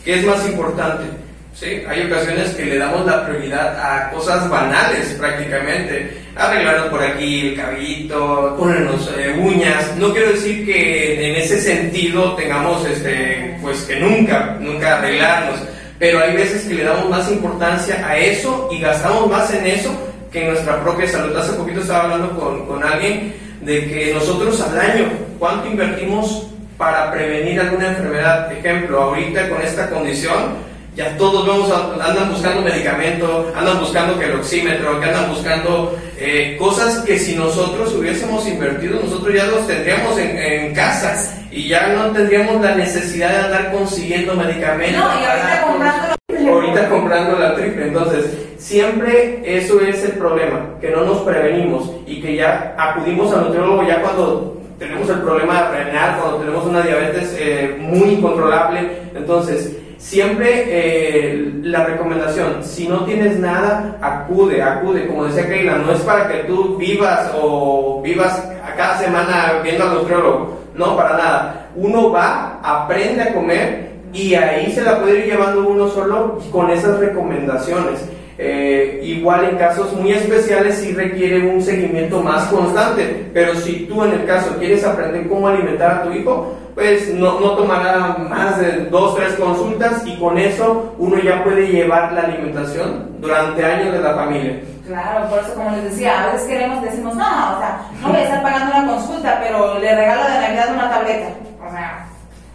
que 0.05 0.19
es 0.19 0.25
más 0.25 0.45
importante. 0.47 1.05
¿Sí? 1.53 1.83
Hay 1.87 2.05
ocasiones 2.05 2.49
que 2.51 2.65
le 2.65 2.77
damos 2.77 3.05
la 3.05 3.25
prioridad 3.25 3.79
a 3.79 4.09
cosas 4.11 4.49
banales 4.49 5.15
prácticamente. 5.19 6.21
Arreglarnos 6.35 6.87
por 6.87 7.03
aquí 7.03 7.49
el 7.49 7.55
cabellito, 7.55 8.55
ponernos 8.57 9.09
eh, 9.17 9.35
uñas. 9.39 9.95
No 9.97 10.11
quiero 10.11 10.31
decir 10.31 10.65
que 10.65 11.29
en 11.29 11.35
ese 11.35 11.61
sentido 11.61 12.33
tengamos, 12.35 12.85
este, 12.87 13.57
pues 13.61 13.81
que 13.83 13.99
nunca, 13.99 14.57
nunca 14.59 14.97
arreglarnos 14.97 15.59
pero 16.03 16.19
hay 16.19 16.35
veces 16.35 16.65
que 16.65 16.73
le 16.73 16.83
damos 16.83 17.09
más 17.09 17.31
importancia 17.31 18.05
a 18.05 18.17
eso 18.17 18.67
y 18.69 18.81
gastamos 18.81 19.29
más 19.29 19.53
en 19.53 19.65
eso 19.65 19.89
que 20.33 20.41
en 20.41 20.49
nuestra 20.49 20.83
propia 20.83 21.07
salud. 21.07 21.33
Hace 21.33 21.53
poquito 21.53 21.79
estaba 21.79 22.03
hablando 22.03 22.37
con, 22.37 22.67
con 22.67 22.83
alguien 22.83 23.33
de 23.61 23.87
que 23.87 24.13
nosotros 24.13 24.59
al 24.59 24.77
año, 24.77 25.05
¿cuánto 25.39 25.69
invertimos 25.69 26.47
para 26.77 27.09
prevenir 27.09 27.61
alguna 27.61 27.87
enfermedad? 27.87 28.51
Ejemplo, 28.51 29.01
ahorita 29.01 29.47
con 29.47 29.61
esta 29.61 29.89
condición, 29.89 30.55
ya 30.95 31.17
todos 31.17 31.45
vemos, 31.45 31.71
andan 31.71 32.29
buscando 32.29 32.61
medicamento, 32.61 33.51
andan 33.55 33.79
buscando 33.79 34.19
que 34.19 34.25
el 34.25 34.33
oxímetro, 34.33 34.99
que 34.99 35.05
andan 35.07 35.29
buscando 35.29 35.97
eh, 36.17 36.55
cosas 36.59 36.99
que 36.99 37.17
si 37.17 37.35
nosotros 37.35 37.93
hubiésemos 37.93 38.47
invertido, 38.47 38.99
nosotros 39.01 39.33
ya 39.33 39.45
los 39.47 39.65
tendríamos 39.65 40.17
en, 40.19 40.37
en 40.37 40.75
casa 40.75 41.41
y 41.51 41.67
ya 41.67 41.87
no 41.87 42.11
tendríamos 42.11 42.61
la 42.61 42.75
necesidad 42.75 43.29
de 43.29 43.37
andar 43.37 43.71
consiguiendo 43.71 44.35
medicamentos. 44.35 45.01
No, 45.03 45.19
y 45.19 45.25
ahorita 45.25 45.61
comprando 45.67 46.13
Ahorita 46.47 46.89
comprando 46.89 47.39
la 47.39 47.55
triple. 47.55 47.87
Entonces, 47.87 48.25
siempre 48.57 49.41
eso 49.45 49.79
es 49.81 50.03
el 50.03 50.13
problema, 50.13 50.77
que 50.81 50.89
no 50.89 51.05
nos 51.05 51.19
prevenimos 51.19 51.89
y 52.05 52.21
que 52.21 52.35
ya 52.35 52.75
acudimos 52.77 53.33
al 53.33 53.45
nutriólogo 53.45 53.87
ya 53.87 54.01
cuando 54.01 54.61
tenemos 54.79 55.09
el 55.09 55.19
problema 55.19 55.69
renal, 55.69 56.19
cuando 56.19 56.37
tenemos 56.39 56.65
una 56.65 56.81
diabetes 56.81 57.35
eh, 57.39 57.77
muy 57.79 58.15
incontrolable. 58.15 58.89
Entonces, 59.15 59.77
Siempre 60.03 60.65
eh, 60.67 61.49
la 61.63 61.85
recomendación, 61.85 62.61
si 62.61 62.89
no 62.89 63.05
tienes 63.05 63.39
nada, 63.39 63.97
acude, 64.01 64.61
acude. 64.61 65.07
Como 65.07 65.23
decía 65.25 65.47
Keila, 65.47 65.77
no 65.77 65.93
es 65.93 66.01
para 66.01 66.27
que 66.27 66.39
tú 66.39 66.75
vivas 66.77 67.31
o 67.41 68.01
vivas 68.03 68.37
a 68.67 68.75
cada 68.75 68.97
semana 68.97 69.61
viendo 69.63 69.85
al 69.85 69.93
nutriólogo. 69.93 70.59
No, 70.75 70.97
para 70.97 71.17
nada. 71.17 71.69
Uno 71.77 72.11
va, 72.11 72.59
aprende 72.61 73.23
a 73.23 73.33
comer 73.33 73.92
y 74.13 74.35
ahí 74.35 74.71
se 74.71 74.81
la 74.81 74.99
puede 74.99 75.19
ir 75.19 75.25
llevando 75.33 75.67
uno 75.67 75.87
solo 75.87 76.39
con 76.51 76.69
esas 76.69 76.99
recomendaciones. 76.99 78.07
Eh, 78.37 79.01
igual 79.03 79.45
en 79.45 79.57
casos 79.57 79.93
muy 79.93 80.11
especiales 80.11 80.75
sí 80.79 80.93
requiere 80.93 81.47
un 81.47 81.61
seguimiento 81.61 82.21
más 82.21 82.47
constante, 82.47 83.29
pero 83.33 83.55
si 83.55 83.85
tú 83.85 84.03
en 84.03 84.11
el 84.13 84.25
caso 84.25 84.57
quieres 84.57 84.83
aprender 84.83 85.27
cómo 85.27 85.47
alimentar 85.47 85.91
a 85.91 86.03
tu 86.03 86.11
hijo, 86.11 86.55
pues 86.73 87.13
no, 87.13 87.39
no 87.39 87.51
tomará 87.51 88.17
más 88.17 88.59
de 88.59 88.85
dos, 88.85 89.15
tres 89.15 89.33
consultas 89.33 90.01
y 90.05 90.17
con 90.17 90.37
eso 90.37 90.95
uno 90.97 91.17
ya 91.19 91.43
puede 91.43 91.67
llevar 91.67 92.11
la 92.13 92.21
alimentación 92.21 93.11
durante 93.19 93.63
años 93.63 93.93
de 93.93 93.99
la 93.99 94.15
familia. 94.15 94.59
Claro, 94.87 95.29
por 95.29 95.39
eso 95.39 95.53
como 95.53 95.69
les 95.71 95.83
decía, 95.83 96.23
a 96.23 96.33
veces 96.33 96.47
queremos, 96.47 96.81
decimos, 96.81 97.15
no, 97.15 97.23
o 97.23 97.59
sea, 97.59 97.81
no 98.01 98.09
voy 98.09 98.17
a 98.17 98.23
estar 98.23 98.43
pagando 98.43 98.75
una 98.75 98.93
consulta, 98.93 99.39
pero 99.41 99.79
le 99.79 99.95
regalo 99.95 100.23
de 100.23 100.39
Navidad 100.41 100.73
una 100.73 100.89
tableta. 100.89 101.27
O 101.65 101.71
sea, 101.71 102.05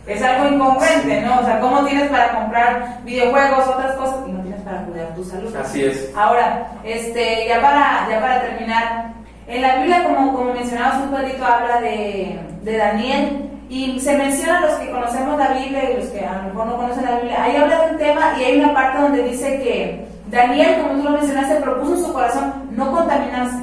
es 0.09 0.23
algo 0.23 0.49
incongruente, 0.49 1.21
¿no? 1.21 1.41
O 1.41 1.45
sea, 1.45 1.61
¿cómo 1.61 1.85
tienes 1.85 2.09
para 2.11 2.33
comprar 2.35 2.99
videojuegos, 3.05 3.69
otras 3.69 3.95
cosas 3.97 4.17
y 4.27 4.33
no 4.33 4.41
tienes 4.41 4.61
para 4.63 4.83
cuidar 4.85 5.15
tu 5.15 5.23
salud? 5.23 5.55
Así 5.55 5.85
es. 5.85 6.11
Ahora, 6.17 6.67
este, 6.83 7.47
ya 7.47 7.61
para, 7.61 8.09
ya 8.09 8.19
para 8.21 8.41
terminar, 8.41 9.13
en 9.47 9.63
la 9.63 9.77
Biblia, 9.77 10.05
como, 10.05 10.35
como 10.35 10.55
mencionabas 10.55 11.03
un 11.03 11.11
poquito, 11.11 11.45
habla 11.45 11.81
de, 11.81 12.41
de 12.63 12.77
Daniel 12.77 13.51
y 13.69 14.01
se 14.01 14.17
menciona 14.17 14.61
los 14.61 14.73
que 14.75 14.91
conocemos 14.91 15.39
la 15.39 15.49
Biblia 15.49 15.91
y 15.91 15.97
los 15.99 16.07
que 16.07 16.25
a 16.25 16.37
lo 16.37 16.43
mejor 16.45 16.67
no 16.67 16.77
conocen 16.77 17.05
la 17.05 17.17
Biblia. 17.17 17.45
Ahí 17.45 17.57
habla 17.57 17.85
de 17.85 17.91
un 17.93 17.99
tema 17.99 18.33
y 18.39 18.45
hay 18.45 18.59
una 18.61 18.73
parte 18.73 19.03
donde 19.03 19.23
dice 19.25 19.61
que 19.63 20.09
Daniel, 20.31 20.83
como 20.83 21.03
tú 21.03 21.05
lo 21.05 21.19
mencionaste, 21.19 21.57
propuso 21.57 21.95
en 21.95 22.05
su 22.05 22.13
corazón 22.13 22.55
no 22.71 22.93
contaminarse. 22.93 23.63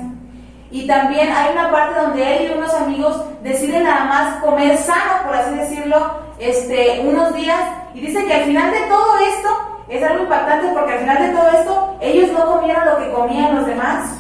Y 0.71 0.86
también 0.88 1.29
hay 1.31 1.53
una 1.53 1.71
parte 1.71 1.99
donde 1.99 2.38
él 2.38 2.51
y 2.51 2.58
unos 2.58 2.73
amigos 2.73 3.23
deciden 3.43 3.84
nada 3.84 4.05
más 4.05 4.43
comer 4.43 4.77
sano, 4.77 5.23
por 5.25 5.36
así 5.36 5.55
decirlo, 5.55 6.24
este, 6.39 7.02
unos 7.06 7.34
días. 7.36 7.60
Y 7.93 8.02
dice 8.02 8.26
que 8.26 8.34
al 8.34 8.45
final 8.45 8.71
de 8.71 8.82
todo 8.82 9.17
esto, 9.19 9.50
es 9.88 10.04
algo 10.04 10.24
impactante 10.24 10.67
porque 10.74 10.93
al 10.93 11.00
final 11.00 11.21
de 11.21 11.30
todo 11.30 11.50
esto, 11.50 11.98
ellos 12.02 12.32
no 12.32 12.45
comieron 12.45 12.86
lo 12.86 12.98
que 12.98 13.12
comían 13.12 13.56
los 13.56 13.67
demás. 13.67 14.17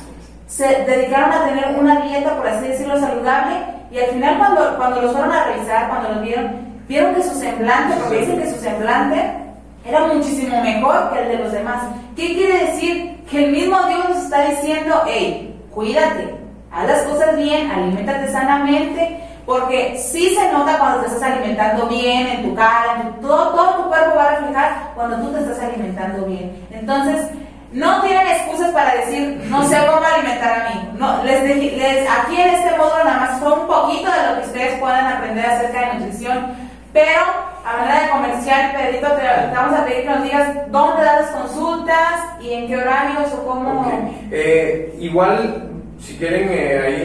Se 0.47 0.65
dedicaron 0.65 1.31
a 1.31 1.45
tener 1.45 1.75
una 1.79 2.01
dieta, 2.01 2.35
por 2.35 2.47
así 2.47 2.67
decirlo, 2.67 2.99
saludable. 2.99 3.55
Y 3.91 3.99
al 3.99 4.07
final 4.07 4.37
cuando, 4.37 4.77
cuando 4.77 5.01
los 5.01 5.11
fueron 5.11 5.31
a 5.31 5.45
revisar, 5.45 5.89
cuando 5.89 6.09
los 6.09 6.21
vieron, 6.21 6.51
vieron 6.87 7.15
que 7.15 7.23
su 7.23 7.35
semblante, 7.35 7.95
porque 8.01 8.19
dicen 8.19 8.39
que 8.39 8.49
su 8.51 8.59
semblante 8.59 9.45
era 9.85 10.07
muchísimo 10.07 10.61
mejor 10.61 11.11
que 11.11 11.19
el 11.19 11.27
de 11.29 11.43
los 11.43 11.51
demás. 11.51 11.83
¿Qué 12.15 12.33
quiere 12.33 12.65
decir? 12.65 13.23
Que 13.29 13.45
el 13.45 13.51
mismo 13.51 13.77
Dios 13.87 14.09
nos 14.09 14.23
está 14.23 14.45
diciendo, 14.49 15.01
hey, 15.07 15.59
cuídate, 15.71 16.35
haz 16.71 16.87
las 16.87 17.03
cosas 17.03 17.35
bien, 17.37 17.69
alimentate 17.71 18.31
sanamente, 18.31 19.19
porque 19.45 19.97
sí 19.97 20.35
se 20.35 20.51
nota 20.51 20.79
cuando 20.79 21.01
te 21.01 21.07
estás 21.07 21.23
alimentando 21.23 21.87
bien 21.87 22.27
en 22.27 22.43
tu 22.43 22.55
cara, 22.55 23.01
en 23.01 23.21
todo, 23.21 23.49
todo 23.49 23.83
tu 23.83 23.89
cuerpo 23.89 24.15
va 24.15 24.23
a 24.23 24.35
reflejar 24.37 24.91
cuando 24.95 25.17
tú 25.17 25.33
te 25.33 25.39
estás 25.41 25.59
alimentando 25.63 26.25
bien. 26.25 26.67
Entonces, 26.71 27.29
no 27.71 28.01
tienen 28.01 28.27
excusas 28.27 28.71
para 28.71 28.95
decir, 28.95 29.45
no 29.49 29.67
sé 29.67 29.77
cómo 29.85 30.05
alimentar 30.05 30.61
a 30.61 30.69
mí. 30.69 30.89
No, 30.97 31.23
les, 31.23 31.43
les, 31.43 32.09
aquí 32.09 32.39
en 32.39 32.49
este 32.55 32.77
módulo 32.77 33.03
nada 33.03 33.19
más 33.19 33.39
fue 33.39 33.51
un 33.51 33.67
poquito 33.67 34.09
de 34.09 34.29
lo 34.29 34.39
que 34.39 34.47
ustedes 34.47 34.79
puedan 34.79 35.05
aprender 35.05 35.45
acerca 35.45 35.79
de 35.79 35.93
nutrición, 35.95 36.55
pero 36.93 37.21
a 37.65 37.77
manera 37.77 38.03
de 38.03 38.09
comercial, 38.09 38.71
Pedrito, 38.71 39.07
te, 39.07 39.53
vamos 39.53 39.79
a 39.79 39.85
pedir 39.85 40.03
que 40.03 40.09
nos 40.09 40.23
digas 40.23 40.71
dónde 40.71 41.03
das 41.03 41.21
las 41.21 41.31
consultas 41.31 42.21
y 42.39 42.53
en 42.53 42.67
qué 42.67 42.77
horarios 42.77 43.33
o 43.33 43.45
cómo. 43.45 43.91
Eh, 44.31 44.95
igual, 44.99 45.74
si 45.99 46.15
quieren, 46.17 46.49
eh, 46.49 46.81
ahí 46.85 47.03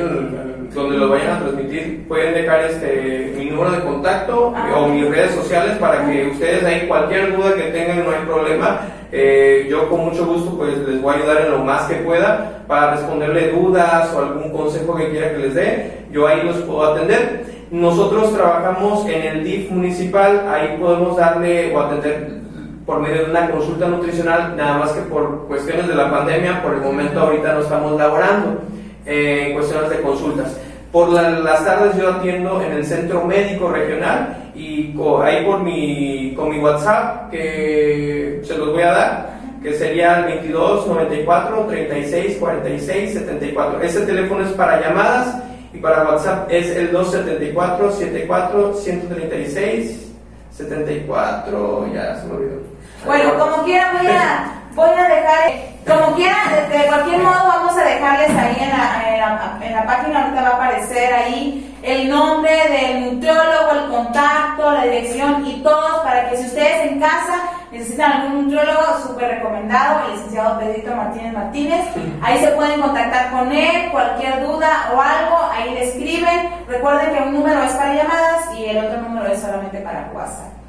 donde 0.75 0.99
lo 0.99 1.09
vayan 1.09 1.37
a 1.37 1.41
transmitir, 1.41 2.07
pueden 2.07 2.35
dejar 2.35 2.61
este, 2.65 3.35
mi 3.37 3.47
número 3.47 3.73
de 3.73 3.81
contacto 3.81 4.55
o 4.77 4.89
mis 4.89 5.09
redes 5.09 5.35
sociales 5.35 5.77
para 5.79 6.07
que 6.07 6.29
ustedes 6.29 6.65
ahí 6.65 6.87
cualquier 6.87 7.37
duda 7.37 7.55
que 7.55 7.63
tengan 7.65 8.05
no 8.05 8.11
hay 8.11 8.25
problema. 8.25 8.81
Eh, 9.13 9.67
yo 9.69 9.89
con 9.89 10.05
mucho 10.05 10.25
gusto 10.27 10.57
pues 10.57 10.79
les 10.79 11.03
voy 11.03 11.15
a 11.15 11.19
ayudar 11.19 11.41
en 11.47 11.51
lo 11.51 11.59
más 11.59 11.83
que 11.89 11.97
pueda 11.97 12.63
para 12.69 12.93
responderle 12.93 13.51
dudas 13.51 14.13
o 14.15 14.19
algún 14.21 14.53
consejo 14.53 14.95
que 14.95 15.11
quiera 15.11 15.33
que 15.33 15.39
les 15.39 15.55
dé. 15.55 16.05
Yo 16.13 16.27
ahí 16.27 16.43
los 16.45 16.57
puedo 16.59 16.85
atender. 16.85 17.45
Nosotros 17.73 18.35
trabajamos 18.35 19.07
en 19.07 19.23
el 19.23 19.45
DIF 19.45 19.71
municipal, 19.71 20.47
ahí 20.49 20.77
podemos 20.81 21.17
darle 21.17 21.75
o 21.75 21.81
atender 21.81 22.41
por 22.85 23.01
medio 23.01 23.25
de 23.25 23.31
una 23.31 23.49
consulta 23.51 23.87
nutricional, 23.87 24.57
nada 24.57 24.79
más 24.79 24.93
que 24.93 25.03
por 25.03 25.47
cuestiones 25.47 25.87
de 25.87 25.95
la 25.95 26.11
pandemia, 26.11 26.63
por 26.63 26.75
el 26.75 26.81
momento 26.81 27.21
ahorita 27.21 27.55
no 27.55 27.61
estamos 27.61 27.97
laborando 27.97 28.70
eh, 29.11 29.49
en 29.49 29.55
cuestiones 29.55 29.91
de 29.91 30.01
consultas. 30.03 30.57
Por 30.93 31.11
las 31.11 31.65
tardes 31.65 31.97
yo 31.97 32.11
atiendo 32.11 32.63
en 32.63 32.73
el 32.73 32.85
centro 32.85 33.25
médico 33.25 33.69
regional 33.69 34.51
y 34.55 34.95
ahí 35.23 35.45
por 35.45 35.61
mi, 35.61 36.33
con 36.35 36.51
mi 36.51 36.59
WhatsApp 36.59 37.31
que 37.31 38.41
se 38.45 38.57
los 38.57 38.73
voy 38.73 38.83
a 38.83 38.93
dar, 38.93 39.31
que 39.63 39.75
sería 39.75 40.21
el 40.21 40.25
22 40.27 40.87
94 40.87 41.67
36 41.67 42.37
46 42.39 43.15
74. 43.15 43.83
Ese 43.83 44.01
teléfono 44.03 44.45
es 44.45 44.53
para 44.53 44.81
llamadas 44.81 45.43
y 45.73 45.79
para 45.79 46.05
WhatsApp 46.05 46.49
es 46.51 46.71
el 46.77 46.93
274 46.93 47.93
74 47.93 48.75
136 48.75 50.11
74, 50.53 51.89
ya 51.95 52.17
se 52.17 52.27
me 52.27 52.35
olvidó. 52.35 52.61
Bueno, 53.07 53.39
como 53.39 53.65
quiera 53.65 53.93
voy 53.93 54.07
a, 54.07 54.60
voy 54.75 54.91
a 54.91 55.09
dejar, 55.09 55.53
como 55.87 56.17
quiera, 56.17 56.37
de, 56.71 56.87
cualquier 56.87 57.19
modo 57.19 57.47
vamos 57.47 57.77
a 57.77 57.85
dejarles 57.85 58.31
ahí 58.31 58.57
en 58.61 58.69
la, 58.71 59.61
en 59.63 59.75
la, 59.75 59.87
página, 59.87 60.25
ahorita 60.25 60.43
va 60.43 60.49
a 60.49 60.55
aparecer 60.55 61.13
ahí 61.13 61.77
el 61.83 62.11
nombre 62.11 62.51
del 62.51 63.15
nutriólogo, 63.15 63.73
el 63.73 63.91
contacto, 63.91 64.71
la 64.71 64.85
dirección 64.85 65.47
y 65.47 65.63
todos 65.63 66.01
para 66.03 66.29
que 66.29 66.37
si 66.37 66.47
ustedes 66.47 66.93
en 66.93 67.01
casa 67.01 67.43
necesitan 67.73 68.13
algún 68.13 68.43
nutriólogo 68.45 68.99
súper 69.07 69.29
recomendado, 69.37 70.07
el 70.07 70.13
licenciado 70.13 70.59
Pedrito 70.59 70.95
Martínez 70.95 71.33
Martínez, 71.33 71.87
ahí 72.23 72.39
se 72.39 72.49
pueden 72.49 72.81
contactar 72.81 73.31
con 73.31 73.53
él, 73.53 73.91
cualquier 73.91 74.47
duda 74.47 74.91
o 74.95 75.01
algo, 75.01 75.51
ahí 75.53 75.73
le 75.75 75.89
escriben. 75.89 76.51
Recuerden 76.69 77.15
que 77.15 77.23
un 77.23 77.33
número 77.35 77.63
es 77.63 77.73
para 77.73 77.95
llamadas 77.95 78.55
y 78.59 78.67
el 78.67 78.85
otro 78.85 79.01
número 79.03 79.33
es 79.33 79.41
solamente 79.41 79.79
para 79.81 80.11
WhatsApp. 80.13 80.60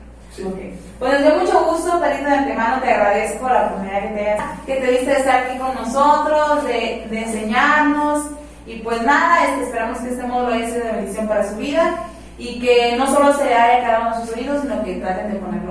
Pues 0.97 1.23
de 1.23 1.31
mucho 1.31 1.65
gusto, 1.65 1.99
Tarita, 1.99 2.29
de 2.29 2.35
antemano 2.37 2.81
te 2.81 2.91
agradezco 2.91 3.49
la 3.49 3.65
oportunidad 3.65 4.01
que 4.01 4.07
te, 4.07 4.37
que 4.65 4.81
te 4.81 4.91
diste 4.91 5.05
de 5.07 5.17
estar 5.17 5.35
aquí 5.43 5.57
con 5.57 5.75
nosotros, 5.75 6.63
de, 6.63 7.07
de 7.09 7.23
enseñarnos. 7.23 8.27
Y 8.65 8.77
pues 8.77 9.01
nada, 9.01 9.45
este, 9.45 9.63
esperamos 9.63 9.99
que 9.99 10.09
este 10.09 10.23
módulo 10.23 10.53
haya 10.53 10.67
sido 10.67 10.85
de 10.85 10.91
bendición 10.91 11.27
para 11.27 11.49
su 11.49 11.55
vida 11.57 11.95
y 12.37 12.59
que 12.59 12.95
no 12.97 13.07
solo 13.07 13.33
se 13.33 13.53
haya 13.53 13.85
quedado 13.85 14.07
en 14.07 14.25
sus 14.25 14.35
oídos, 14.37 14.61
sino 14.61 14.83
que 14.83 14.95
traten 14.95 15.33
de 15.33 15.39
poner 15.39 15.61